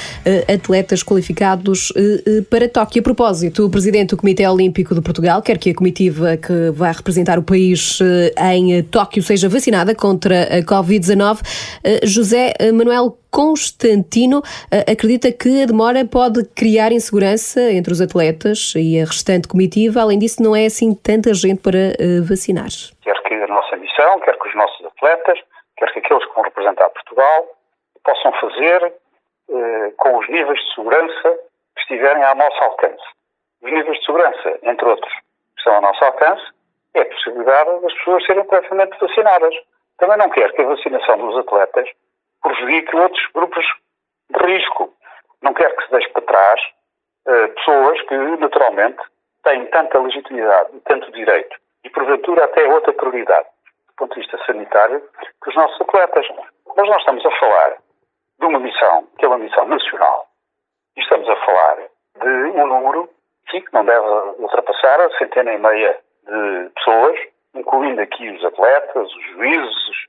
atletas 0.54 1.02
qualificados 1.02 1.92
para 2.48 2.68
Tóquio. 2.76 3.00
A 3.00 3.02
propósito, 3.02 3.64
o 3.64 3.70
presidente 3.70 4.10
do 4.10 4.20
Comitê 4.20 4.46
Olímpico 4.46 4.94
de 4.94 5.00
Portugal 5.00 5.40
quer 5.40 5.56
que 5.56 5.70
a 5.70 5.74
comitiva 5.74 6.36
que 6.36 6.70
vai 6.76 6.92
representar 6.92 7.38
o 7.38 7.42
país 7.42 8.00
eh, 8.04 8.52
em 8.52 8.84
Tóquio 8.84 9.22
seja 9.22 9.48
vacinada 9.48 9.96
contra 9.96 10.42
a 10.44 10.60
Covid-19. 10.60 11.40
Eh, 11.82 12.04
José 12.04 12.52
Manuel 12.74 13.16
Constantino 13.32 14.42
eh, 14.68 14.92
acredita 14.92 15.32
que 15.32 15.62
a 15.62 15.66
demora 15.66 16.04
pode 16.04 16.44
criar 16.52 16.92
insegurança 16.92 17.72
entre 17.72 17.94
os 17.94 18.00
atletas 18.02 18.74
e 18.76 19.00
a 19.00 19.06
restante 19.06 19.48
comitiva. 19.48 20.02
Além 20.02 20.18
disso, 20.18 20.42
não 20.42 20.54
é 20.54 20.66
assim 20.66 20.92
tanta 20.92 21.32
gente 21.32 21.62
para 21.64 21.96
vacinar. 22.28 22.68
Quer 23.00 23.16
que 23.24 23.34
a 23.40 23.48
nossa 23.48 23.74
missão, 23.80 24.20
quer 24.20 24.36
que 24.36 24.48
os 24.48 24.54
nossos 24.54 24.84
atletas, 24.84 25.40
quer 25.78 25.90
que 25.94 26.00
aqueles 26.00 26.28
que 26.28 26.34
vão 26.34 26.44
representar 26.44 26.90
Portugal 26.90 27.56
possam 28.04 28.32
fazer 28.36 28.92
com 29.96 30.18
os 30.18 30.28
níveis 30.28 30.60
de 30.60 30.74
segurança 30.74 31.45
que 31.76 31.82
estiverem 31.82 32.24
ao 32.24 32.34
nosso 32.34 32.62
alcance. 32.64 33.04
Os 33.62 33.70
níveis 33.70 33.98
de 33.98 34.06
segurança, 34.06 34.58
entre 34.62 34.86
outros, 34.86 35.12
que 35.12 35.58
estão 35.58 35.74
ao 35.74 35.82
nosso 35.82 36.04
alcance, 36.04 36.44
é 36.94 37.02
a 37.02 37.06
possibilidade 37.06 37.80
das 37.80 37.94
pessoas 37.94 38.24
serem 38.26 38.44
previamente 38.44 38.98
vacinadas. 38.98 39.54
Também 39.98 40.16
não 40.16 40.30
quero 40.30 40.52
que 40.54 40.62
a 40.62 40.66
vacinação 40.66 41.18
dos 41.18 41.38
atletas 41.38 41.88
prejudique 42.42 42.96
outros 42.96 43.26
grupos 43.34 43.66
de 44.30 44.46
risco. 44.46 44.92
Não 45.42 45.52
quero 45.54 45.76
que 45.76 45.84
se 45.84 45.90
deixe 45.90 46.08
para 46.10 46.22
trás 46.22 46.60
uh, 47.26 47.48
pessoas 47.54 48.00
que, 48.02 48.14
naturalmente, 48.14 49.02
têm 49.44 49.66
tanta 49.66 50.00
legitimidade 50.00 50.70
e 50.74 50.80
tanto 50.80 51.10
direito 51.12 51.56
e, 51.84 51.90
porventura, 51.90 52.44
até 52.44 52.66
outra 52.66 52.92
prioridade, 52.92 53.46
do 53.88 53.94
ponto 53.96 54.14
de 54.14 54.20
vista 54.20 54.38
sanitário, 54.44 55.02
que 55.42 55.50
os 55.50 55.54
nossos 55.54 55.80
atletas. 55.80 56.26
Mas 56.76 56.88
nós 56.88 56.98
estamos 56.98 57.24
a 57.24 57.30
falar 57.38 57.76
de 58.38 58.46
uma 58.46 58.58
missão 58.58 59.06
que 59.18 59.24
é 59.24 59.28
uma 59.28 59.38
missão 59.38 59.66
nacional, 59.66 60.25
e 60.96 61.00
estamos 61.00 61.28
a 61.28 61.36
falar 61.36 61.76
de 62.20 62.28
um 62.28 62.66
número 62.66 63.08
que 63.48 63.62
não 63.72 63.84
deve 63.84 64.06
ultrapassar 64.38 65.00
a 65.00 65.10
centena 65.18 65.52
e 65.52 65.58
meia 65.58 65.98
de 66.26 66.70
pessoas, 66.70 67.18
incluindo 67.54 68.00
aqui 68.00 68.28
os 68.30 68.44
atletas, 68.44 69.14
os 69.14 69.24
juízes, 69.32 70.04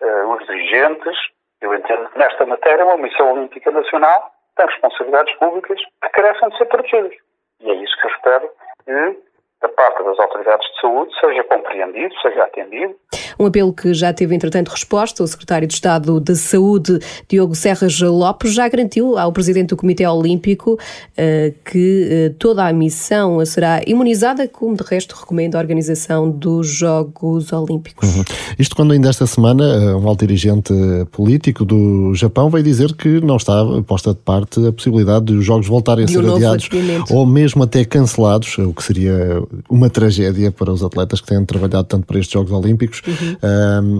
uh, 0.00 0.32
os 0.32 0.46
dirigentes. 0.46 1.16
Eu 1.60 1.74
entendo 1.74 2.08
que 2.08 2.18
nesta 2.18 2.46
matéria 2.46 2.84
uma 2.84 2.96
missão 2.96 3.32
olímpica 3.32 3.70
nacional 3.70 4.32
tem 4.56 4.66
responsabilidades 4.66 5.34
públicas 5.36 5.78
que 6.02 6.08
carecem 6.10 6.48
de 6.48 6.58
ser 6.58 6.64
protegidas. 6.66 7.12
E 7.60 7.70
é 7.70 7.74
isso 7.74 7.96
que 8.00 8.06
eu 8.06 8.10
espero 8.10 8.50
que 8.84 9.30
da 9.60 9.68
parte 9.68 10.02
das 10.02 10.18
autoridades 10.18 10.66
de 10.72 10.80
saúde 10.80 11.20
seja 11.20 11.44
compreendido, 11.44 12.14
seja 12.20 12.44
atendido. 12.44 12.96
Um 13.40 13.46
apelo 13.46 13.72
que 13.72 13.94
já 13.94 14.12
teve, 14.12 14.34
entretanto, 14.34 14.68
resposta. 14.68 15.24
O 15.24 15.26
secretário 15.26 15.66
de 15.66 15.72
Estado 15.72 16.20
de 16.20 16.36
Saúde, 16.36 16.98
Diogo 17.26 17.54
Serras 17.54 17.98
Lopes, 17.98 18.52
já 18.52 18.68
garantiu 18.68 19.16
ao 19.16 19.32
presidente 19.32 19.70
do 19.70 19.78
Comitê 19.78 20.06
Olímpico 20.06 20.74
uh, 20.74 21.54
que 21.64 22.28
uh, 22.28 22.34
toda 22.38 22.66
a 22.66 22.72
missão 22.72 23.42
será 23.46 23.80
imunizada, 23.86 24.46
como 24.46 24.76
de 24.76 24.84
resto 24.84 25.16
recomenda 25.18 25.56
a 25.56 25.60
organização 25.60 26.30
dos 26.30 26.68
Jogos 26.68 27.50
Olímpicos. 27.50 28.14
Uhum. 28.14 28.24
Isto 28.58 28.76
quando 28.76 28.92
ainda 28.92 29.08
esta 29.08 29.26
semana 29.26 29.64
eh, 29.64 29.94
um 29.94 30.06
alto 30.06 30.26
dirigente 30.26 30.74
político 31.10 31.64
do 31.64 32.14
Japão 32.14 32.50
veio 32.50 32.62
dizer 32.62 32.92
que 32.94 33.20
não 33.20 33.36
está 33.36 33.64
posta 33.86 34.12
de 34.12 34.20
parte 34.20 34.66
a 34.66 34.72
possibilidade 34.72 35.26
de 35.26 35.34
os 35.34 35.44
Jogos 35.44 35.66
voltarem 35.66 36.04
a 36.04 36.08
ser 36.08 36.22
um 36.22 36.34
adiados 36.34 36.68
ou 37.10 37.24
mesmo 37.24 37.62
até 37.62 37.84
cancelados, 37.84 38.58
o 38.58 38.72
que 38.74 38.82
seria 38.82 39.42
uma 39.68 39.88
tragédia 39.88 40.52
para 40.52 40.70
os 40.70 40.82
atletas 40.82 41.20
que 41.20 41.28
têm 41.28 41.44
trabalhado 41.44 41.84
tanto 41.84 42.06
para 42.06 42.18
estes 42.18 42.32
Jogos 42.32 42.52
Olímpicos, 42.52 43.02
uhum. 43.06 43.29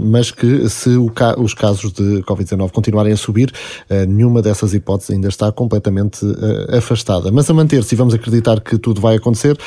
Mas 0.07 0.31
que 0.31 0.69
se 0.69 0.91
ca 1.15 1.39
os 1.39 1.55
casos 1.55 1.93
de 1.93 2.23
Covid-19 2.23 2.71
continuarem 2.71 3.13
a 3.13 3.17
subir, 3.17 3.53
uh, 3.91 4.07
nenhuma 4.07 4.43
dessas 4.43 4.75
hipóteses 4.75 5.11
ainda 5.11 5.29
está 5.29 5.51
completamente 5.53 6.25
uh, 6.25 6.77
afastada. 6.77 7.31
Mas 7.31 7.49
a 7.51 7.55
manter-se, 7.55 7.95
e 7.95 7.99
vamos 7.99 8.15
acreditar 8.15 8.61
que 8.61 8.79
tudo 8.79 9.01
vai 9.01 9.17
acontecer, 9.17 9.59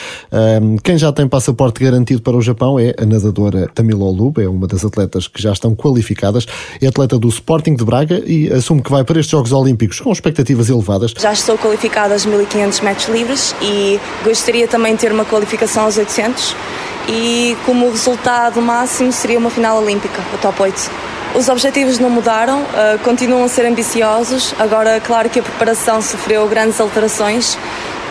quem 0.83 0.97
já 0.97 1.11
tem 1.11 1.27
passaporte 1.27 1.83
garantido 1.83 2.21
para 2.21 2.35
o 2.35 2.41
Japão 2.41 2.79
é 2.79 2.93
a 2.97 3.05
nadadora 3.05 3.69
Tamila 3.73 4.05
Olub, 4.05 4.41
é 4.41 4.47
uma 4.47 4.67
das 4.67 4.83
atletas 4.83 5.27
que 5.27 5.41
já 5.41 5.51
estão 5.51 5.75
qualificadas, 5.75 6.45
é 6.81 6.87
atleta 6.87 7.17
do 7.17 7.27
Sporting 7.27 7.75
de 7.75 7.83
Braga 7.83 8.21
e 8.25 8.51
assume 8.51 8.81
que 8.81 8.91
vai 8.91 9.03
para 9.03 9.19
estes 9.19 9.31
Jogos 9.31 9.51
Olímpicos 9.51 9.99
com 9.99 10.11
expectativas 10.11 10.69
elevadas. 10.69 11.13
Já 11.19 11.33
estou 11.33 11.57
qualificada 11.57 12.13
aos 12.13 12.25
1500 12.25 12.81
metros 12.81 13.09
livres 13.09 13.55
e 13.61 13.99
gostaria 14.23 14.67
também 14.67 14.93
de 14.93 15.01
ter 15.01 15.11
uma 15.11 15.25
qualificação 15.25 15.83
aos 15.83 15.97
800 15.97 16.55
e 17.07 17.57
como 17.65 17.89
resultado 17.89 18.61
máximo 18.61 19.11
seria 19.11 19.37
uma 19.37 19.51
final 19.53 19.77
olímpica, 19.77 20.21
o 20.33 20.37
top 20.37 20.61
8. 20.63 20.91
Os 21.35 21.49
objetivos 21.49 21.97
não 21.97 22.09
mudaram, 22.09 22.61
uh, 22.61 22.99
continuam 23.03 23.43
a 23.43 23.47
ser 23.47 23.65
ambiciosos. 23.65 24.53
Agora, 24.59 24.99
claro 24.99 25.29
que 25.29 25.39
a 25.39 25.43
preparação 25.43 26.01
sofreu 26.01 26.47
grandes 26.47 26.79
alterações. 26.79 27.57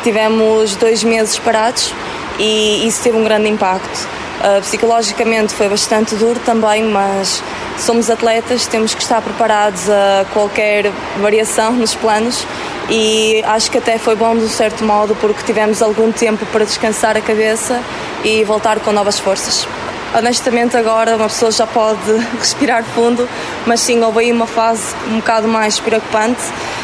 Tivemos 0.02 0.74
dois 0.74 1.04
meses 1.04 1.38
parados 1.38 1.94
e 2.38 2.86
isso 2.86 3.00
teve 3.02 3.16
um 3.16 3.22
grande 3.22 3.48
impacto. 3.48 4.08
Uh, 4.40 4.60
psicologicamente 4.62 5.54
foi 5.54 5.68
bastante 5.68 6.16
duro 6.16 6.40
também, 6.40 6.82
mas 6.82 7.40
somos 7.78 8.10
atletas, 8.10 8.66
temos 8.66 8.92
que 8.92 9.02
estar 9.02 9.22
preparados 9.22 9.88
a 9.88 10.24
qualquer 10.32 10.90
variação 11.20 11.72
nos 11.72 11.94
planos 11.94 12.44
e 12.90 13.40
acho 13.46 13.70
que 13.70 13.78
até 13.78 13.98
foi 13.98 14.16
bom 14.16 14.36
de 14.36 14.44
um 14.44 14.48
certo 14.48 14.84
modo 14.84 15.14
porque 15.20 15.44
tivemos 15.44 15.80
algum 15.80 16.10
tempo 16.10 16.44
para 16.46 16.64
descansar 16.64 17.16
a 17.16 17.20
cabeça 17.20 17.80
e 18.24 18.42
voltar 18.42 18.80
com 18.80 18.90
novas 18.90 19.18
forças. 19.20 19.66
Honestamente 20.14 20.76
agora 20.76 21.16
uma 21.16 21.28
pessoa 21.28 21.50
já 21.50 21.66
pode 21.66 22.12
respirar 22.38 22.84
fundo, 22.84 23.28
mas 23.66 23.80
sim, 23.80 24.02
houve 24.02 24.20
aí 24.20 24.32
uma 24.32 24.46
fase 24.46 24.94
um 25.10 25.16
bocado 25.16 25.48
mais 25.48 25.80
preocupante. 25.80 26.40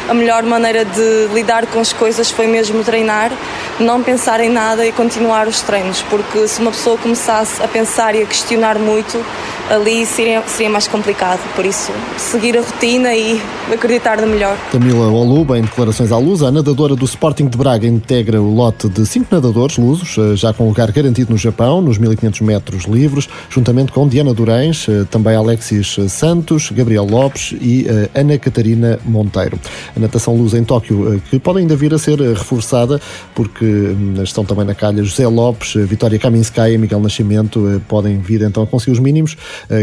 A 0.08 0.14
melhor 0.14 0.42
maneira 0.42 0.84
de 0.84 1.28
lidar 1.32 1.66
com 1.66 1.80
as 1.80 1.92
coisas 1.92 2.30
foi 2.30 2.46
mesmo 2.46 2.82
treinar, 2.82 3.30
não 3.78 4.02
pensar 4.02 4.40
em 4.40 4.48
nada 4.48 4.86
e 4.86 4.92
continuar 4.92 5.46
os 5.46 5.60
treinos, 5.60 6.02
porque 6.02 6.48
se 6.48 6.60
uma 6.60 6.70
pessoa 6.70 6.96
começasse 6.96 7.62
a 7.62 7.68
pensar 7.68 8.14
e 8.14 8.22
a 8.22 8.26
questionar 8.26 8.78
muito, 8.78 9.22
ali 9.70 10.06
seria, 10.06 10.42
seria 10.46 10.70
mais 10.70 10.88
complicado. 10.88 11.40
Por 11.54 11.64
isso, 11.64 11.92
seguir 12.16 12.56
a 12.56 12.62
rotina 12.62 13.14
e 13.14 13.40
acreditar 13.72 14.20
no 14.20 14.26
melhor. 14.26 14.56
Camila 14.72 15.08
Oluba, 15.08 15.58
em 15.58 15.62
declarações 15.62 16.10
à 16.10 16.18
luz, 16.18 16.42
a 16.42 16.50
nadadora 16.50 16.96
do 16.96 17.04
Sporting 17.04 17.46
de 17.48 17.56
Braga 17.56 17.86
integra 17.86 18.40
o 18.40 18.54
lote 18.54 18.88
de 18.88 19.04
cinco 19.06 19.34
nadadores 19.34 19.76
lusos, 19.76 20.16
eh, 20.18 20.36
já 20.36 20.52
com 20.52 20.66
lugar 20.66 20.90
garantido 20.90 21.32
no 21.32 21.38
Japão, 21.38 21.80
nos 21.80 21.98
1500 21.98 22.40
metros 22.40 22.84
livres, 22.84 23.28
juntamente 23.50 23.92
com 23.92 24.08
Diana 24.08 24.32
Durães, 24.32 24.86
eh, 24.88 25.04
também 25.10 25.36
Alexis 25.36 25.96
Santos, 26.08 26.70
Gabriel 26.70 27.04
Lopes 27.04 27.54
e 27.60 27.86
eh, 27.86 28.08
Ana 28.14 28.38
Catarina 28.38 28.98
Monteiro. 29.04 29.58
A 29.94 30.00
natação 30.00 30.34
lusa 30.34 30.58
em 30.58 30.64
Tóquio, 30.64 31.20
que 31.30 31.38
pode 31.38 31.58
ainda 31.58 31.76
vir 31.76 31.92
a 31.92 31.98
ser 31.98 32.18
reforçada, 32.18 33.00
porque 33.34 33.64
hum, 33.64 34.14
estão 34.22 34.44
também 34.44 34.64
na 34.64 34.74
calha 34.74 35.02
José 35.02 35.26
Lopes, 35.26 35.74
Vitória 35.74 36.18
Kaminskaya 36.18 36.74
e 36.74 36.78
Miguel 36.78 37.00
Nascimento, 37.00 37.82
podem 37.88 38.18
vir 38.18 38.42
então 38.42 38.62
a 38.62 38.66
conseguir 38.66 38.92
os 38.92 38.98
mínimos 38.98 39.36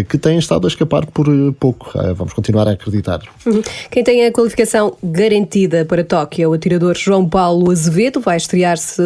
que 0.10 0.18
têm 0.18 0.38
estado 0.38 0.66
a 0.66 0.70
escapar 0.70 1.06
por 1.06 1.26
pouco. 1.60 1.92
Vamos 2.16 2.34
continuar 2.34 2.68
a 2.68 2.72
acreditar. 2.72 3.22
Uhum. 3.46 3.62
Quem 3.90 4.04
tem 4.04 4.26
a 4.26 4.32
qualificação 4.32 4.98
garantida 5.04 5.86
para 5.86 6.04
Tóquio 6.04 6.44
é 6.44 6.48
o 6.48 6.54
atirador 6.54 6.96
João 6.96 7.28
Paulo 7.28 7.72
Azevedo, 7.72 8.20
vai 8.20 8.38
estrear-se 8.38 9.02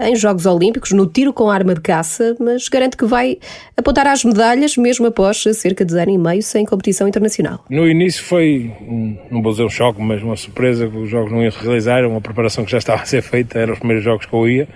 em 0.00 0.16
Jogos 0.16 0.46
Olímpicos 0.46 0.92
no 0.92 1.06
tiro 1.06 1.32
com 1.32 1.50
arma 1.50 1.74
de 1.74 1.80
caça, 1.80 2.36
mas 2.38 2.68
garante 2.68 2.96
que 2.96 3.04
vai 3.04 3.38
apontar 3.76 4.06
às 4.06 4.24
medalhas 4.24 4.76
mesmo 4.76 5.06
após 5.06 5.42
cerca 5.54 5.84
de 5.84 5.98
ano 5.98 6.12
e 6.12 6.18
meio 6.18 6.42
sem 6.42 6.64
competição 6.64 7.08
internacional. 7.08 7.64
No 7.70 7.86
início 7.88 8.22
foi, 8.24 8.72
não 9.30 9.42
vou 9.42 9.52
dizer 9.52 9.64
um 9.64 9.70
choque, 9.70 10.00
mas 10.00 10.22
uma 10.22 10.36
surpresa 10.36 10.88
que 10.88 10.96
os 10.96 11.08
jogos 11.08 11.32
não 11.32 11.42
iam 11.42 11.50
se 11.50 11.58
realizar, 11.58 12.04
uma 12.04 12.20
preparação 12.20 12.64
que 12.64 12.70
já 12.70 12.78
estava 12.78 13.02
a 13.02 13.06
ser 13.06 13.22
feita, 13.22 13.58
eram 13.58 13.72
os 13.72 13.78
primeiros 13.78 14.04
jogos 14.04 14.26
que 14.26 14.34
eu 14.34 14.48
ia. 14.48 14.68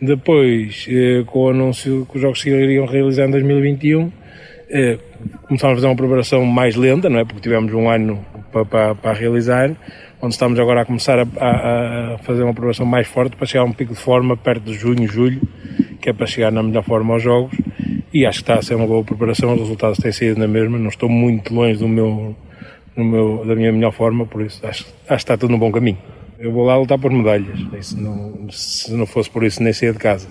Depois, 0.00 0.86
eh, 0.88 1.22
com 1.26 1.44
o 1.44 1.48
anúncio 1.50 2.06
que 2.10 2.16
os 2.16 2.22
jogos 2.22 2.40
se 2.40 2.50
iriam 2.50 2.86
realizar 2.86 3.26
em 3.26 3.30
2021, 3.30 4.10
eh, 4.74 4.98
começámos 5.46 5.74
a 5.74 5.76
fazer 5.76 5.86
uma 5.86 5.96
preparação 5.96 6.46
mais 6.46 6.76
lenta, 6.76 7.10
não 7.10 7.18
é? 7.18 7.24
Porque 7.26 7.42
tivemos 7.42 7.72
um 7.74 7.90
ano 7.90 8.24
para, 8.50 8.64
para, 8.64 8.94
para 8.94 9.12
realizar, 9.12 9.70
onde 10.20 10.32
estamos 10.32 10.58
agora 10.58 10.80
a 10.80 10.84
começar 10.86 11.18
a, 11.18 11.26
a, 11.38 12.14
a, 12.14 12.18
fazer 12.18 12.42
uma 12.42 12.54
preparação 12.54 12.86
mais 12.86 13.06
forte 13.06 13.36
para 13.36 13.46
chegar 13.46 13.64
a 13.64 13.66
um 13.66 13.72
pico 13.72 13.92
de 13.92 14.00
forma 14.00 14.34
perto 14.34 14.62
de 14.62 14.72
junho, 14.72 15.06
julho, 15.06 15.42
que 16.00 16.08
é 16.08 16.12
para 16.14 16.26
chegar 16.26 16.50
na 16.50 16.62
melhor 16.62 16.82
forma 16.84 17.12
aos 17.12 17.22
jogos. 17.22 17.54
E 18.14 18.24
acho 18.24 18.38
que 18.38 18.44
está 18.44 18.54
a 18.60 18.62
ser 18.62 18.74
uma 18.74 18.86
boa 18.86 19.04
preparação, 19.04 19.52
os 19.52 19.60
resultados 19.60 19.98
têm 19.98 20.10
sido 20.10 20.38
na 20.38 20.48
mesma, 20.48 20.78
não 20.78 20.88
estou 20.88 21.08
muito 21.08 21.54
longe 21.54 21.78
do 21.78 21.88
meu, 21.88 22.34
do 22.96 23.04
meu, 23.04 23.44
da 23.44 23.54
minha 23.54 23.72
melhor 23.72 23.92
forma, 23.92 24.24
por 24.24 24.40
isso 24.40 24.66
acho, 24.66 24.84
acho 24.84 25.06
que 25.06 25.14
está 25.14 25.36
tudo 25.36 25.50
no 25.50 25.58
bom 25.58 25.70
caminho. 25.70 25.98
Eu 26.38 26.50
vou 26.50 26.64
lá 26.64 26.78
lutar 26.78 26.98
por 26.98 27.10
medalhas, 27.10 27.58
se 27.82 28.00
não, 28.00 28.50
se 28.50 28.92
não 28.94 29.04
fosse 29.04 29.28
por 29.28 29.44
isso 29.44 29.62
nem 29.62 29.72
sair 29.74 29.92
de 29.92 29.98
casa. 29.98 30.26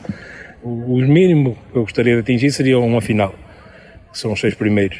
O, 0.63 0.95
o 0.95 0.97
mínimo 0.97 1.55
que 1.71 1.77
eu 1.77 1.83
gostaria 1.83 2.15
de 2.15 2.21
atingir 2.21 2.51
seria 2.51 2.79
uma 2.79 3.01
final 3.01 3.35
que 4.11 4.17
são 4.17 4.33
os 4.33 4.39
seis 4.39 4.55
primeiros. 4.55 4.99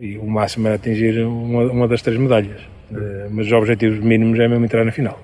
E 0.00 0.16
o 0.18 0.26
máximo 0.26 0.66
era 0.68 0.76
atingir 0.76 1.24
uma, 1.24 1.64
uma 1.64 1.88
das 1.88 2.02
três 2.02 2.18
medalhas. 2.18 2.60
Uh, 2.90 3.28
mas 3.30 3.46
os 3.46 3.52
objetivos 3.52 4.00
mínimos 4.00 4.38
é 4.38 4.48
mesmo 4.48 4.64
entrar 4.64 4.84
na 4.84 4.92
final. 4.92 5.20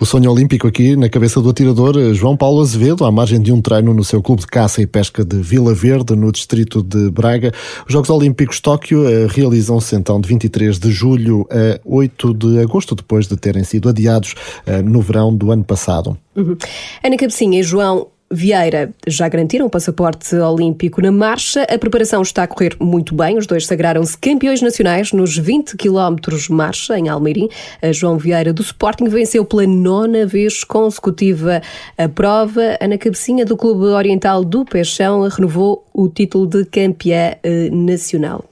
O 0.00 0.06
sonho 0.06 0.30
olímpico 0.30 0.68
aqui 0.68 0.94
na 0.94 1.08
cabeça 1.08 1.40
do 1.40 1.50
atirador 1.50 1.98
eh, 1.98 2.14
João 2.14 2.36
Paulo 2.36 2.62
Azevedo, 2.62 3.04
à 3.04 3.10
margem 3.10 3.42
de 3.42 3.52
um 3.52 3.60
treino 3.60 3.92
no 3.92 4.04
seu 4.04 4.22
clube 4.22 4.42
de 4.42 4.46
caça 4.46 4.80
e 4.80 4.86
pesca 4.86 5.24
de 5.24 5.38
Vila 5.38 5.74
Verde, 5.74 6.14
no 6.14 6.30
distrito 6.30 6.84
de 6.84 7.10
Braga. 7.10 7.52
Os 7.84 7.92
Jogos 7.92 8.08
Olímpicos 8.08 8.60
Tóquio 8.60 9.08
eh, 9.08 9.26
realizam-se 9.28 9.96
então 9.96 10.20
de 10.20 10.28
23 10.28 10.78
de 10.78 10.92
julho 10.92 11.48
a 11.50 11.80
8 11.84 12.32
de 12.32 12.60
agosto, 12.60 12.94
depois 12.94 13.26
de 13.26 13.36
terem 13.36 13.64
sido 13.64 13.88
adiados 13.88 14.36
no 14.84 15.02
verão 15.02 15.34
do 15.34 15.50
ano 15.50 15.64
passado. 15.64 16.16
Uhum. 16.36 16.56
Ana 17.02 17.16
Cabecinha 17.16 17.58
e 17.58 17.62
João, 17.64 18.06
Vieira 18.30 18.92
já 19.06 19.28
garantiram 19.28 19.66
o 19.66 19.70
passaporte 19.70 20.36
olímpico 20.36 21.00
na 21.00 21.10
marcha. 21.10 21.62
A 21.62 21.78
preparação 21.78 22.20
está 22.20 22.42
a 22.42 22.46
correr 22.46 22.76
muito 22.78 23.14
bem. 23.14 23.38
Os 23.38 23.46
dois 23.46 23.66
sagraram-se 23.66 24.18
campeões 24.18 24.60
nacionais 24.60 25.12
nos 25.12 25.36
20 25.36 25.76
km 25.76 26.16
marcha 26.50 26.98
em 26.98 27.08
Almeirim. 27.08 27.48
A 27.80 27.90
João 27.90 28.18
Vieira 28.18 28.52
do 28.52 28.62
Sporting 28.62 29.08
venceu 29.08 29.44
pela 29.44 29.66
nona 29.66 30.26
vez 30.26 30.62
consecutiva 30.62 31.62
a 31.96 32.08
prova. 32.08 32.76
Ana 32.80 32.98
Cabecinha 32.98 33.46
do 33.46 33.56
Clube 33.56 33.86
Oriental 33.86 34.44
do 34.44 34.64
Peixão 34.64 35.26
renovou 35.28 35.86
o 35.94 36.08
título 36.08 36.46
de 36.46 36.64
campeã 36.66 37.34
eh, 37.42 37.70
nacional. 37.70 38.44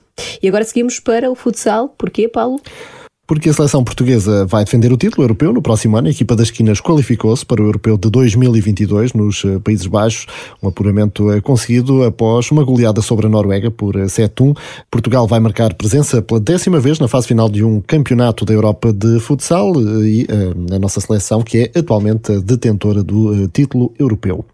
E 0.43 0.49
agora 0.49 0.65
seguimos 0.65 0.99
para 0.99 1.31
o 1.31 1.35
futsal. 1.35 1.89
Porquê, 1.99 2.29
Paulo? 2.29 2.61
Porque 3.27 3.49
a 3.49 3.53
seleção 3.53 3.83
portuguesa 3.83 4.47
vai 4.47 4.65
defender 4.65 4.93
o 4.93 4.97
título 4.97 5.25
europeu 5.25 5.53
no 5.53 5.61
próximo 5.61 5.97
ano. 5.97 6.07
A 6.07 6.11
equipa 6.11 6.37
das 6.37 6.47
esquinas 6.47 6.81
qualificou-se 6.81 7.45
para 7.45 7.61
o 7.61 7.67
europeu 7.67 7.99
de 7.99 8.09
2022 8.09 9.15
nos 9.15 9.45
eh, 9.45 9.59
Países 9.59 9.87
Baixos. 9.89 10.27
Um 10.63 10.69
apuramento 10.69 11.33
eh, 11.33 11.41
conseguido 11.41 12.05
após 12.05 12.53
uma 12.53 12.63
goleada 12.63 13.03
sobre 13.03 13.27
a 13.27 13.29
Noruega 13.29 13.69
por 13.69 13.97
7-1. 13.97 14.57
Eh, 14.57 14.61
Portugal 14.89 15.27
vai 15.27 15.41
marcar 15.41 15.75
presença 15.75 16.23
pela 16.23 16.39
décima 16.39 16.79
vez 16.79 17.01
na 17.01 17.09
fase 17.09 17.27
final 17.27 17.49
de 17.49 17.65
um 17.65 17.81
campeonato 17.81 18.45
da 18.45 18.55
Europa 18.55 18.93
de 18.93 19.19
futsal 19.19 19.73
e 20.05 20.27
a 20.73 20.79
nossa 20.79 21.01
seleção, 21.01 21.43
que 21.43 21.71
é 21.75 21.79
atualmente 21.79 22.39
detentora 22.41 23.03
do 23.03 23.49
título 23.49 23.93
europeu. 23.99 24.45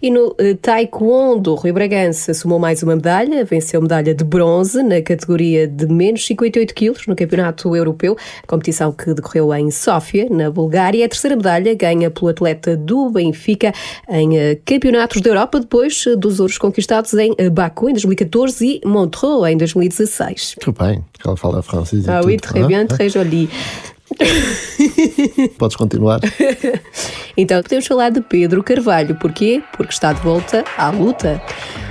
E 0.00 0.10
no 0.10 0.28
uh, 0.28 0.54
Taekwondo, 0.62 1.54
Rui 1.54 1.72
Bragança 1.72 2.32
somou 2.32 2.58
mais 2.58 2.82
uma 2.82 2.94
medalha, 2.94 3.44
venceu 3.44 3.82
medalha 3.82 4.14
de 4.14 4.22
bronze 4.22 4.82
na 4.82 5.02
categoria 5.02 5.66
de 5.66 5.86
menos 5.86 6.24
58 6.26 6.74
quilos 6.74 7.06
no 7.06 7.16
Campeonato 7.16 7.74
Europeu, 7.74 8.16
competição 8.46 8.92
que 8.92 9.12
decorreu 9.12 9.52
em 9.54 9.70
Sófia, 9.70 10.28
na 10.30 10.50
Bulgária. 10.50 11.04
A 11.04 11.08
terceira 11.08 11.36
medalha 11.36 11.74
ganha 11.74 12.10
pelo 12.10 12.28
atleta 12.28 12.76
do 12.76 13.10
Benfica 13.10 13.72
em 14.08 14.30
uh, 14.30 14.60
Campeonatos 14.64 15.20
da 15.20 15.30
Europa, 15.30 15.60
depois 15.60 16.06
uh, 16.06 16.16
dos 16.16 16.38
ouros 16.38 16.58
conquistados 16.58 17.12
em 17.14 17.34
Baku 17.50 17.90
em 17.90 17.92
2014 17.92 18.80
e 18.84 18.86
Montreux 18.86 19.50
em 19.50 19.56
2016. 19.56 20.56
Tudo 20.60 20.78
bem, 20.78 21.04
ela 21.24 21.36
fala 21.36 21.60
francês. 21.62 22.08
Ah 22.08 22.20
oui, 22.24 22.36
très 22.36 22.64
bien, 22.66 22.86
très 22.86 23.12
joli. 23.12 23.48
Podes 25.58 25.76
continuar. 25.76 26.20
então 27.36 27.62
podemos 27.62 27.86
falar 27.86 28.10
de 28.10 28.20
Pedro 28.20 28.62
Carvalho. 28.62 29.14
Porquê? 29.16 29.62
Porque 29.76 29.92
está 29.92 30.12
de 30.12 30.20
volta 30.20 30.64
à 30.76 30.90
luta. 30.90 31.40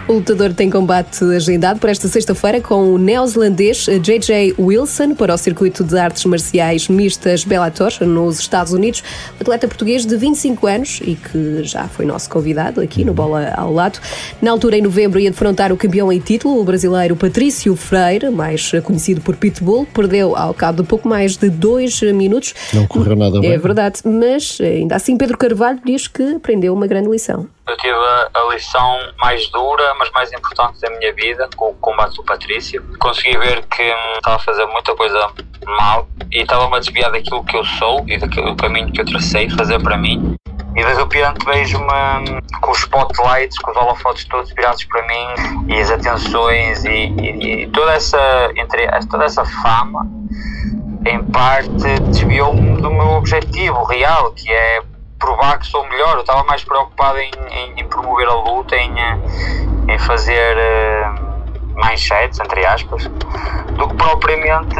O 0.07 0.13
lutador 0.13 0.53
tem 0.53 0.69
combate 0.69 1.21
agendado 1.35 1.81
para 1.81 1.91
esta 1.91 2.07
sexta-feira 2.07 2.61
com 2.61 2.93
o 2.93 2.97
neozelandês 2.97 3.87
J.J. 4.01 4.55
Wilson 4.57 5.13
para 5.13 5.33
o 5.33 5.37
circuito 5.37 5.83
de 5.83 5.99
artes 5.99 6.23
marciais 6.23 6.87
mistas 6.87 7.43
Bellator 7.43 7.91
nos 7.99 8.39
Estados 8.39 8.71
Unidos. 8.71 9.03
Atleta 9.37 9.67
português 9.67 10.05
de 10.05 10.15
25 10.15 10.65
anos 10.65 11.01
e 11.03 11.13
que 11.13 11.61
já 11.63 11.89
foi 11.89 12.05
nosso 12.05 12.29
convidado 12.29 12.79
aqui 12.79 13.03
no 13.03 13.13
Bola 13.13 13.53
ao 13.57 13.73
Lado. 13.73 13.99
Na 14.41 14.49
altura, 14.49 14.77
em 14.77 14.81
novembro, 14.81 15.19
ia 15.19 15.29
defrontar 15.29 15.73
o 15.73 15.77
campeão 15.77 16.09
em 16.09 16.21
título, 16.21 16.61
o 16.61 16.63
brasileiro 16.63 17.13
Patrício 17.17 17.75
Freire, 17.75 18.29
mais 18.29 18.71
conhecido 18.85 19.19
por 19.19 19.35
Pitbull. 19.35 19.85
Perdeu 19.93 20.37
ao 20.37 20.53
cabo 20.53 20.83
de 20.83 20.87
pouco 20.87 21.09
mais 21.09 21.35
de 21.35 21.49
dois 21.49 21.99
minutos. 22.13 22.53
Não 22.73 22.87
correu 22.87 23.15
nada 23.15 23.39
bem. 23.39 23.51
É 23.51 23.57
verdade, 23.57 24.01
mas 24.05 24.59
ainda 24.61 24.95
assim 24.95 25.17
Pedro 25.17 25.37
Carvalho 25.37 25.79
diz 25.85 26.07
que 26.07 26.35
aprendeu 26.35 26.73
uma 26.73 26.87
grande 26.87 27.09
lição. 27.09 27.47
Eu 27.67 27.75
tive 27.75 27.93
a, 27.93 28.29
a, 28.33 28.53
lição 28.53 28.97
mais 29.19 29.49
dura, 29.49 29.93
mas 29.99 30.09
mais 30.11 30.31
importante 30.31 30.79
da 30.79 30.89
minha 30.89 31.13
vida, 31.13 31.49
com 31.55 31.71
o 31.71 31.73
combate 31.73 32.15
do 32.15 32.23
Patrício. 32.23 32.81
Consegui 32.97 33.37
ver 33.37 33.65
que 33.65 33.83
hum, 33.83 34.13
estava 34.15 34.37
a 34.37 34.39
fazer 34.39 34.65
muita 34.67 34.95
coisa 34.95 35.29
mal 35.65 36.07
e 36.31 36.43
estava-me 36.43 36.77
a 36.77 36.79
desviar 36.79 37.11
daquilo 37.11 37.43
que 37.43 37.57
eu 37.57 37.65
sou 37.65 38.05
e 38.07 38.17
do 38.17 38.55
caminho 38.55 38.91
que 38.91 39.01
eu 39.01 39.05
tracei 39.05 39.49
fazer 39.49 39.81
para 39.81 39.97
mim. 39.97 40.35
E 40.77 40.83
de 40.83 40.93
repente 40.93 41.43
vejo-me 41.45 41.83
hum, 41.85 42.39
com 42.61 42.71
os 42.71 42.79
spotlights, 42.79 43.57
com 43.57 43.71
os 43.71 43.77
holofotes 43.77 44.23
todos 44.25 44.49
virados 44.51 44.85
para 44.85 45.05
mim 45.05 45.73
e 45.73 45.79
as 45.81 45.91
atenções 45.91 46.85
e, 46.85 46.89
e, 46.89 47.63
e 47.63 47.67
toda, 47.67 47.93
essa, 47.93 48.17
entre, 48.55 48.87
toda 49.09 49.25
essa 49.25 49.43
fama, 49.43 50.07
em 51.07 51.23
parte, 51.23 51.99
desviou-me 52.09 52.81
do 52.81 52.91
meu 52.91 53.11
objetivo 53.13 53.83
real, 53.83 54.31
que 54.31 54.51
é 54.51 54.81
provar 55.17 55.59
que 55.59 55.67
sou 55.67 55.87
melhor. 55.87 56.15
Eu 56.15 56.21
estava 56.21 56.43
mais 56.43 56.63
preocupado 56.63 57.17
em, 57.19 57.31
em, 57.49 57.79
em, 57.81 57.87
promover 57.87 58.27
a 58.27 58.33
luta, 58.33 58.75
em, 58.75 58.99
eh, 58.99 59.17
em 59.87 59.99
fazer 59.99 60.57
uh, 60.57 61.79
manchetes, 61.79 62.39
entre 62.39 62.65
aspas, 62.65 63.05
do 63.77 63.87
que 63.87 63.95
propriamente 63.95 64.75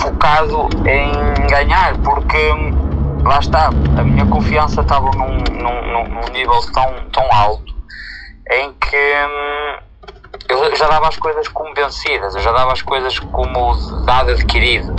focado 0.00 0.68
em 0.86 1.46
ganhar, 1.48 1.96
porque 1.98 2.50
lá 3.24 3.38
está, 3.38 3.68
a 3.68 4.02
minha 4.02 4.26
confiança 4.26 4.80
estava 4.80 5.10
num, 5.12 5.38
num, 5.52 6.08
num 6.08 6.32
nível 6.32 6.60
tão, 6.72 6.94
tão 7.12 7.32
alto 7.32 7.74
em 8.50 8.72
que 8.74 8.96
hum, 8.96 9.78
eu 10.48 10.76
já 10.76 10.88
dava 10.88 11.08
as 11.08 11.16
coisas 11.16 11.48
como 11.48 11.74
vencidas, 11.74 12.34
eu 12.34 12.40
já 12.40 12.52
dava 12.52 12.72
as 12.72 12.82
coisas 12.82 13.18
como 13.18 13.74
dado 14.04 14.30
adquirido. 14.30 14.94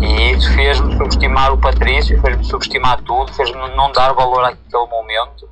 E 0.00 0.32
isso 0.32 0.52
fez-me 0.54 0.96
subestimar 0.96 1.52
o 1.52 1.58
Patrício, 1.58 2.20
fez-me 2.20 2.44
subestimar 2.44 3.00
tudo, 3.02 3.32
fez-me 3.32 3.68
não 3.76 3.90
dar 3.92 4.12
valor 4.12 4.44
àquele 4.44 4.86
momento. 4.86 5.48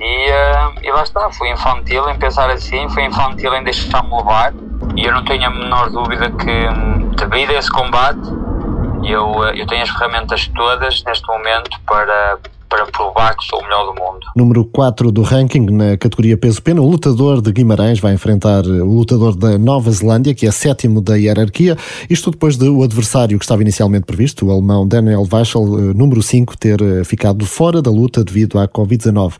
E, 0.00 0.30
uh, 0.30 0.74
e 0.82 0.92
lá 0.92 1.02
está, 1.02 1.30
fui 1.32 1.50
infantil 1.50 2.08
em 2.08 2.18
pensar 2.18 2.50
assim, 2.50 2.88
fui 2.90 3.04
infantil 3.04 3.54
em 3.54 3.64
deixar-me 3.64 4.14
levar. 4.16 4.52
E 4.96 5.04
eu 5.04 5.12
não 5.12 5.24
tenho 5.24 5.46
a 5.46 5.50
menor 5.50 5.90
dúvida 5.90 6.30
que, 6.30 7.16
devido 7.16 7.50
a 7.50 7.54
esse 7.54 7.70
combate, 7.70 8.20
eu, 9.10 9.44
eu 9.54 9.66
tenho 9.66 9.82
as 9.82 9.90
ferramentas 9.90 10.48
todas 10.54 11.02
neste 11.04 11.26
momento 11.26 11.70
para, 11.86 12.38
para 12.68 12.86
provar 12.86 13.36
que 13.36 13.44
sou 13.46 13.60
o 13.60 13.62
melhor 13.62 13.86
do 13.86 14.00
mundo. 14.00 14.26
Número 14.36 14.64
4 14.64 15.10
do 15.10 15.22
ranking 15.22 15.66
na 15.70 15.96
categoria 15.96 16.36
peso-pena, 16.36 16.80
o 16.80 16.88
lutador 16.88 17.40
de 17.40 17.50
Guimarães 17.50 17.98
vai 17.98 18.12
enfrentar 18.12 18.64
o 18.66 18.84
lutador 18.84 19.34
da 19.34 19.58
Nova 19.58 19.90
Zelândia, 19.90 20.34
que 20.34 20.46
é 20.46 20.50
sétimo 20.50 21.00
da 21.00 21.16
hierarquia, 21.16 21.76
isto 22.08 22.30
depois 22.30 22.56
de 22.56 22.68
o 22.68 22.82
adversário 22.82 23.38
que 23.38 23.44
estava 23.44 23.62
inicialmente 23.62 24.04
previsto, 24.04 24.46
o 24.46 24.52
alemão 24.52 24.86
Daniel 24.86 25.26
Weichel, 25.30 25.62
eh, 25.62 25.94
número 25.94 26.22
5, 26.22 26.56
ter 26.56 26.80
eh, 26.80 27.04
ficado 27.04 27.46
fora 27.46 27.80
da 27.80 27.90
luta 27.90 28.22
devido 28.22 28.58
à 28.58 28.68
Covid-19. 28.68 29.34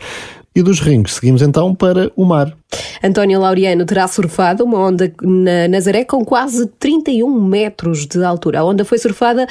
E 0.59 0.62
dos 0.62 0.81
rings, 0.81 1.12
seguimos 1.12 1.40
então 1.40 1.73
para 1.73 2.11
o 2.16 2.25
mar. 2.25 2.53
António 3.01 3.38
Laureano 3.38 3.87
terá 3.87 4.09
surfado 4.09 4.64
uma 4.64 4.77
onda 4.77 5.12
na 5.23 5.68
Nazaré 5.68 6.05
com 6.05 6.25
quase 6.25 6.66
31 6.81 7.31
metros 7.40 8.07
de 8.07 8.25
altura. 8.25 8.59
A 8.59 8.64
onda 8.64 8.85
foi 8.85 8.99
surfada 8.99 9.47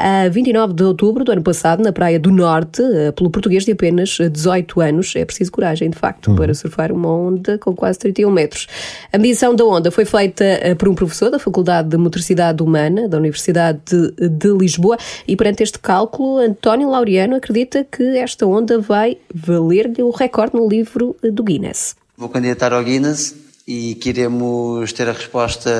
a 0.00 0.28
29 0.28 0.72
de 0.72 0.82
outubro 0.82 1.24
do 1.24 1.30
ano 1.30 1.42
passado, 1.42 1.82
na 1.82 1.92
Praia 1.92 2.18
do 2.18 2.30
Norte, 2.30 2.82
eh, 2.82 3.12
pelo 3.12 3.30
português 3.30 3.64
de 3.64 3.72
apenas 3.72 4.16
18 4.18 4.80
anos. 4.80 5.14
É 5.14 5.24
preciso 5.24 5.52
coragem, 5.52 5.90
de 5.90 5.98
facto, 5.98 6.28
uhum. 6.28 6.36
para 6.36 6.54
surfar 6.54 6.90
uma 6.90 7.12
onda 7.12 7.58
com 7.58 7.74
quase 7.74 7.98
31 7.98 8.30
metros. 8.30 8.66
A 9.12 9.18
medição 9.18 9.54
da 9.54 9.64
onda 9.64 9.90
foi 9.90 10.06
feita 10.06 10.42
eh, 10.42 10.74
por 10.74 10.88
um 10.88 10.94
professor 10.94 11.30
da 11.30 11.38
Faculdade 11.38 11.88
de 11.88 11.98
Motricidade 11.98 12.62
Humana 12.62 13.08
da 13.08 13.18
Universidade 13.18 13.78
de, 13.86 14.28
de 14.28 14.48
Lisboa 14.48 14.96
e, 15.28 15.36
perante 15.36 15.62
este 15.62 15.78
cálculo, 15.78 16.38
António 16.38 16.88
Laureano 16.88 17.36
acredita 17.36 17.84
que 17.84 18.02
esta 18.16 18.46
onda 18.46 18.78
vai 18.80 19.18
valer-lhe 19.34 20.02
o 20.02 20.10
recorde 20.10 20.56
no 20.56 20.66
livro 20.66 21.14
do 21.22 21.42
Guinness. 21.42 21.94
Vou 22.16 22.28
candidatar 22.30 22.72
ao 22.72 22.82
Guinness 22.82 23.34
e 23.68 23.94
queremos 23.96 24.92
ter 24.92 25.08
a 25.08 25.12
resposta 25.12 25.70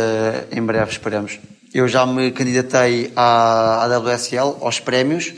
em 0.53 0.63
breve, 0.63 0.91
esperamos. 0.91 1.39
Eu 1.73 1.87
já 1.87 2.05
me 2.05 2.33
candidatei 2.33 3.13
à, 3.15 3.85
à 3.85 3.99
WSL, 3.99 4.57
aos 4.61 4.81
prémios, 4.81 5.33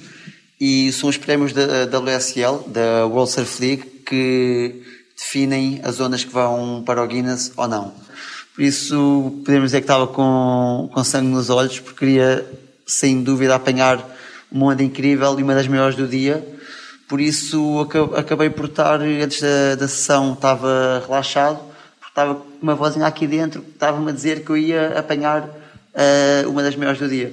e 0.58 0.90
são 0.90 1.10
os 1.10 1.18
prémios 1.18 1.52
da 1.52 1.84
WSL, 1.84 2.68
da 2.68 3.04
World 3.06 3.30
Surf 3.30 3.60
League, 3.60 3.82
que 4.06 4.82
definem 5.14 5.82
as 5.84 5.96
zonas 5.96 6.24
que 6.24 6.32
vão 6.32 6.82
para 6.86 7.04
o 7.04 7.06
Guinness 7.06 7.52
ou 7.54 7.68
não. 7.68 7.92
Por 8.54 8.62
isso, 8.62 9.42
podemos 9.44 9.68
dizer 9.68 9.80
que 9.80 9.84
estava 9.84 10.06
com, 10.06 10.88
com 10.90 11.04
sangue 11.04 11.28
nos 11.28 11.50
olhos, 11.50 11.78
porque 11.80 11.98
queria, 11.98 12.50
sem 12.86 13.22
dúvida, 13.22 13.54
apanhar 13.54 14.02
uma 14.50 14.72
onda 14.72 14.82
incrível 14.82 15.38
e 15.38 15.42
uma 15.42 15.54
das 15.54 15.68
maiores 15.68 15.96
do 15.96 16.08
dia. 16.08 16.42
Por 17.10 17.20
isso, 17.20 17.86
acabei 18.16 18.48
por 18.48 18.64
estar, 18.64 19.02
antes 19.02 19.42
da, 19.42 19.74
da 19.74 19.86
sessão, 19.86 20.32
estava 20.32 21.02
relaxado, 21.06 21.58
porque 22.00 22.08
estava 22.10 22.36
com 22.36 22.46
uma 22.62 22.74
vozinha 22.74 23.06
aqui 23.06 23.26
dentro, 23.26 23.62
estava-me 23.68 24.10
a 24.10 24.14
dizer 24.14 24.42
que 24.42 24.50
eu 24.50 24.56
ia 24.56 24.98
apanhar 24.98 25.60
uh, 25.94 26.48
uma 26.48 26.62
das 26.62 26.76
maiores 26.76 27.00
do 27.00 27.08
dia. 27.08 27.32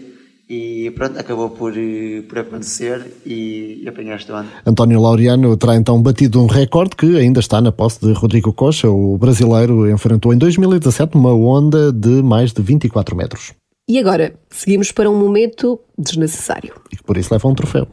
E 0.50 0.92
pronto, 0.96 1.20
acabou 1.20 1.52
por, 1.52 1.78
eh, 1.78 2.24
por 2.28 2.40
acontecer 2.40 3.06
e, 3.24 3.84
e 3.84 3.88
apanhar 3.88 4.16
este 4.16 4.32
ano. 4.32 4.50
António 4.66 5.00
Laureano 5.00 5.56
terá 5.56 5.76
então 5.76 6.02
batido 6.02 6.42
um 6.42 6.48
recorde 6.48 6.96
que 6.96 7.18
ainda 7.18 7.40
está 7.40 7.62
na 7.62 7.72
posse 7.72 8.00
de 8.00 8.12
Rodrigo 8.14 8.52
Costa. 8.52 8.90
O 8.90 9.16
brasileiro 9.16 9.88
enfrentou 9.88 10.34
em 10.34 10.40
2017 10.40 11.16
uma 11.16 11.32
onda 11.32 11.94
de 11.94 12.24
mais 12.24 12.52
de 12.52 12.64
24 12.64 13.16
metros. 13.16 13.54
E 13.88 14.00
agora, 14.00 14.34
seguimos 14.50 14.92
para 14.92 15.10
um 15.10 15.20
momento 15.20 15.80
desnecessário. 15.96 16.74
E 16.92 16.98
que 16.98 17.04
por 17.04 17.16
isso 17.18 17.32
leva 17.32 17.48
um 17.48 17.54
troféu. 17.54 17.88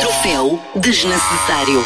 Troféu 0.00 0.58
desnecessário. 0.80 1.80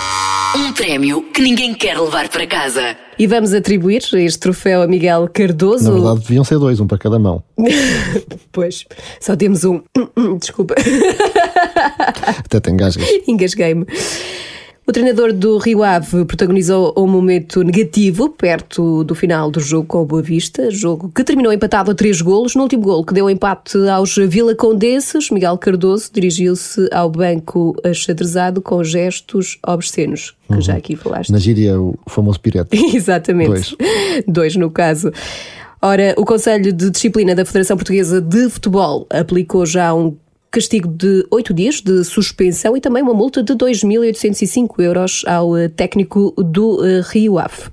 Um 0.56 0.72
prémio 0.72 1.22
que 1.32 1.42
ninguém 1.42 1.74
quer 1.74 1.98
levar 1.98 2.28
para 2.28 2.46
casa. 2.46 2.96
E 3.18 3.26
vamos 3.26 3.52
atribuir 3.52 4.02
este 4.12 4.38
troféu 4.38 4.82
a 4.82 4.86
Miguel 4.86 5.28
Cardoso. 5.32 5.84
Na 5.84 5.90
verdade, 5.90 6.20
deviam 6.20 6.44
ser 6.44 6.58
dois, 6.58 6.78
um 6.78 6.86
para 6.86 6.96
cada 6.96 7.18
mão. 7.18 7.42
pois, 8.52 8.84
só 9.20 9.34
temos 9.34 9.64
um. 9.64 9.82
Desculpa. 10.38 10.74
Até 12.38 12.60
te 12.60 12.70
engasgas. 12.70 13.08
Engasguei-me. 13.26 13.84
O 14.86 14.92
treinador 14.92 15.32
do 15.32 15.56
Rio 15.56 15.82
Ave 15.82 16.26
protagonizou 16.26 16.92
um 16.94 17.06
momento 17.06 17.62
negativo 17.62 18.28
perto 18.28 19.02
do 19.02 19.14
final 19.14 19.50
do 19.50 19.58
jogo 19.58 19.86
com 19.86 20.02
o 20.02 20.04
Boa 20.04 20.20
Vista, 20.20 20.70
jogo 20.70 21.10
que 21.14 21.24
terminou 21.24 21.50
empatado 21.50 21.90
a 21.90 21.94
três 21.94 22.20
golos. 22.20 22.54
No 22.54 22.64
último 22.64 22.82
golo, 22.82 23.02
que 23.02 23.14
deu 23.14 23.30
empate 23.30 23.78
aos 23.88 24.14
Vila 24.14 24.54
Condenses, 24.54 25.30
Miguel 25.30 25.56
Cardoso 25.56 26.10
dirigiu-se 26.12 26.86
ao 26.92 27.08
banco 27.08 27.74
achadrezado 27.82 28.60
com 28.60 28.84
gestos 28.84 29.58
obscenos, 29.66 30.34
que 30.46 30.54
uhum. 30.54 30.60
já 30.60 30.76
aqui 30.76 30.96
falaste. 30.96 31.32
Na 31.32 31.38
gíria, 31.38 31.80
o 31.80 31.98
famoso 32.06 32.38
pirete. 32.38 32.76
Exatamente. 32.94 33.74
Dois. 33.78 34.24
Dois, 34.28 34.56
no 34.56 34.70
caso. 34.70 35.10
Ora, 35.80 36.14
o 36.16 36.24
Conselho 36.24 36.72
de 36.72 36.90
Disciplina 36.90 37.34
da 37.34 37.44
Federação 37.44 37.76
Portuguesa 37.76 38.20
de 38.20 38.50
Futebol 38.50 39.06
aplicou 39.10 39.64
já 39.64 39.94
um 39.94 40.14
castigo 40.54 40.86
de 40.86 41.26
oito 41.32 41.52
dias 41.52 41.80
de 41.80 42.04
suspensão 42.04 42.76
e 42.76 42.80
também 42.80 43.02
uma 43.02 43.12
multa 43.12 43.42
de 43.42 43.52
2.805 43.54 44.78
euros 44.78 45.24
ao 45.26 45.56
eh, 45.56 45.68
técnico 45.68 46.32
do 46.38 46.84
eh, 46.86 47.02
Rio 47.10 47.40
Ave. 47.40 47.64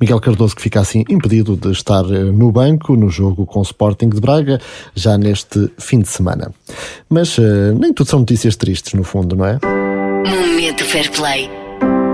Miguel 0.00 0.20
Cardoso 0.20 0.54
que 0.54 0.62
fica 0.62 0.78
assim 0.78 1.02
impedido 1.08 1.56
de 1.56 1.72
estar 1.72 2.04
eh, 2.04 2.22
no 2.22 2.52
banco 2.52 2.94
no 2.94 3.10
jogo 3.10 3.44
com 3.44 3.58
o 3.58 3.62
Sporting 3.62 4.08
de 4.08 4.20
Braga 4.20 4.60
já 4.94 5.18
neste 5.18 5.68
fim 5.78 5.98
de 5.98 6.08
semana. 6.08 6.52
Mas 7.10 7.36
uh, 7.38 7.74
nem 7.76 7.92
tudo 7.92 8.08
são 8.08 8.20
notícias 8.20 8.54
tristes 8.54 8.94
no 8.94 9.02
fundo, 9.02 9.34
não 9.34 9.44
é? 9.44 9.58
Momento 9.64 10.84
Fair 10.84 11.10
Play. 11.10 11.50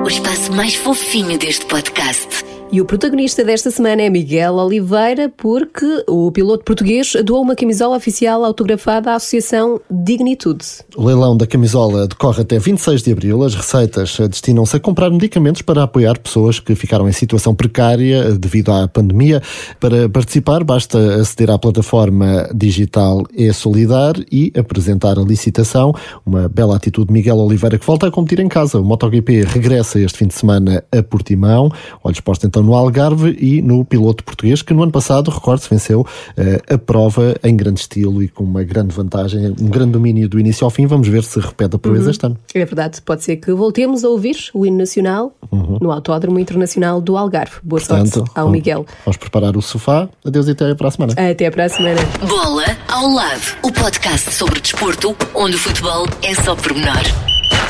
O 0.03 0.09
espaço 0.09 0.51
mais 0.53 0.75
fofinho 0.75 1.37
deste 1.39 1.67
podcast. 1.67 2.52
E 2.73 2.81
o 2.81 2.87
protagonista 2.87 3.45
desta 3.45 3.71
semana 3.71 4.01
é 4.01 4.09
Miguel 4.09 4.55
Oliveira, 4.55 5.31
porque 5.37 5.85
o 6.09 6.33
piloto 6.33 6.65
português 6.65 7.13
doou 7.23 7.43
uma 7.43 7.55
camisola 7.55 7.99
oficial 7.99 8.43
autografada 8.47 9.11
à 9.11 9.17
Associação 9.17 9.79
Dignitude. 9.91 10.65
O 10.97 11.05
leilão 11.05 11.37
da 11.37 11.47
camisola 11.47 12.09
decorre 12.09 12.41
até 12.41 12.59
26 12.59 13.03
de 13.03 13.13
abril. 13.13 13.43
As 13.43 13.55
receitas 13.55 14.17
destinam-se 14.19 14.75
a 14.75 14.81
comprar 14.81 15.11
medicamentos 15.11 15.61
para 15.61 15.83
apoiar 15.83 16.19
pessoas 16.19 16.59
que 16.61 16.75
ficaram 16.75 17.07
em 17.07 17.13
situação 17.13 17.55
precária 17.55 18.33
devido 18.39 18.73
à 18.73 18.89
pandemia. 18.89 19.43
Para 19.79 20.09
participar, 20.09 20.65
basta 20.65 21.17
aceder 21.17 21.51
à 21.51 21.59
plataforma 21.59 22.49
digital 22.55 23.27
e-Solidar 23.37 24.15
e 24.33 24.51
apresentar 24.57 25.19
a 25.19 25.23
licitação. 25.23 25.95
Uma 26.25 26.49
bela 26.49 26.75
atitude 26.75 27.09
de 27.09 27.13
Miguel 27.13 27.37
Oliveira 27.37 27.79
que 27.79 27.85
volta 27.85 28.07
a 28.07 28.11
competir 28.11 28.41
em 28.41 28.49
casa. 28.49 28.81
O 28.81 28.85
MotoGP 28.85 29.43
regressa 29.43 30.01
este 30.01 30.17
fim 30.17 30.27
de 30.27 30.33
semana 30.33 30.83
a 30.91 31.03
Portimão. 31.03 31.71
Olhos 32.03 32.21
postos 32.21 32.49
então 32.49 32.62
no 32.63 32.75
Algarve 32.75 33.37
e 33.39 33.63
no 33.63 33.85
piloto 33.85 34.25
português, 34.25 34.63
que 34.63 34.73
no 34.73 34.83
ano 34.83 34.93
passado, 34.93 35.31
recorde-se, 35.31 35.69
venceu 35.69 36.01
uh, 36.01 36.75
a 36.75 36.79
prova 36.79 37.37
em 37.43 37.57
grande 37.57 37.81
estilo 37.81 38.23
e 38.23 38.29
com 38.29 38.45
uma 38.45 38.63
grande 38.63 38.95
vantagem, 38.95 39.55
um 39.61 39.69
grande 39.69 39.93
domínio 39.93 40.29
do 40.29 40.39
início 40.39 40.65
ao 40.65 40.71
fim. 40.71 40.87
Vamos 40.87 41.09
ver 41.09 41.25
se 41.25 41.39
repete 41.41 41.77
a 41.77 41.79
proeza 41.79 42.05
uhum. 42.05 42.11
este 42.11 42.27
ano. 42.27 42.39
É 42.55 42.65
verdade, 42.65 43.03
pode 43.03 43.25
ser 43.25 43.37
que 43.37 43.53
voltemos 43.53 44.05
a 44.05 44.09
ouvir 44.09 44.37
o 44.55 44.65
hino 44.67 44.79
nacional 44.79 45.35
uhum. 45.51 45.79
no 45.81 45.91
Autódromo 45.91 46.39
Internacional 46.39 47.01
do 47.01 47.17
Algarve. 47.17 47.57
Boa 47.63 47.81
Portanto, 47.81 48.15
sorte 48.15 48.31
ao 48.35 48.51
Miguel. 48.51 48.87
Vamos 49.05 49.17
preparar 49.17 49.57
o 49.57 49.63
sofá. 49.63 50.09
Adeus 50.25 50.49
e 50.49 50.53
até 50.53 50.75
para 50.75 50.89
a 50.89 50.91
semana. 50.91 51.13
Até 51.13 51.51
para 51.51 51.65
a 51.65 51.69
semana. 51.69 52.01
Bola 52.27 52.65
ao 52.89 53.09
lado, 53.09 53.57
o 53.63 53.73
podcast 53.73 54.33
sobre 54.33 54.61
desporto, 54.61 55.17
onde 55.35 55.57
o 55.57 55.59
futebol 55.59 56.07
é 56.23 56.35
só 56.35 56.55
pormenor. 56.55 57.03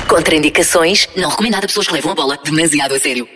Contraindicações, 0.09 1.09
não 1.17 1.31
recomendado 1.31 1.65
a 1.65 1.67
pessoas 1.67 1.87
que 1.87 1.95
levam 1.95 2.13
a 2.13 2.15
bola 2.15 2.39
demasiado 2.45 2.95
a 2.95 2.99
sério. 2.99 3.27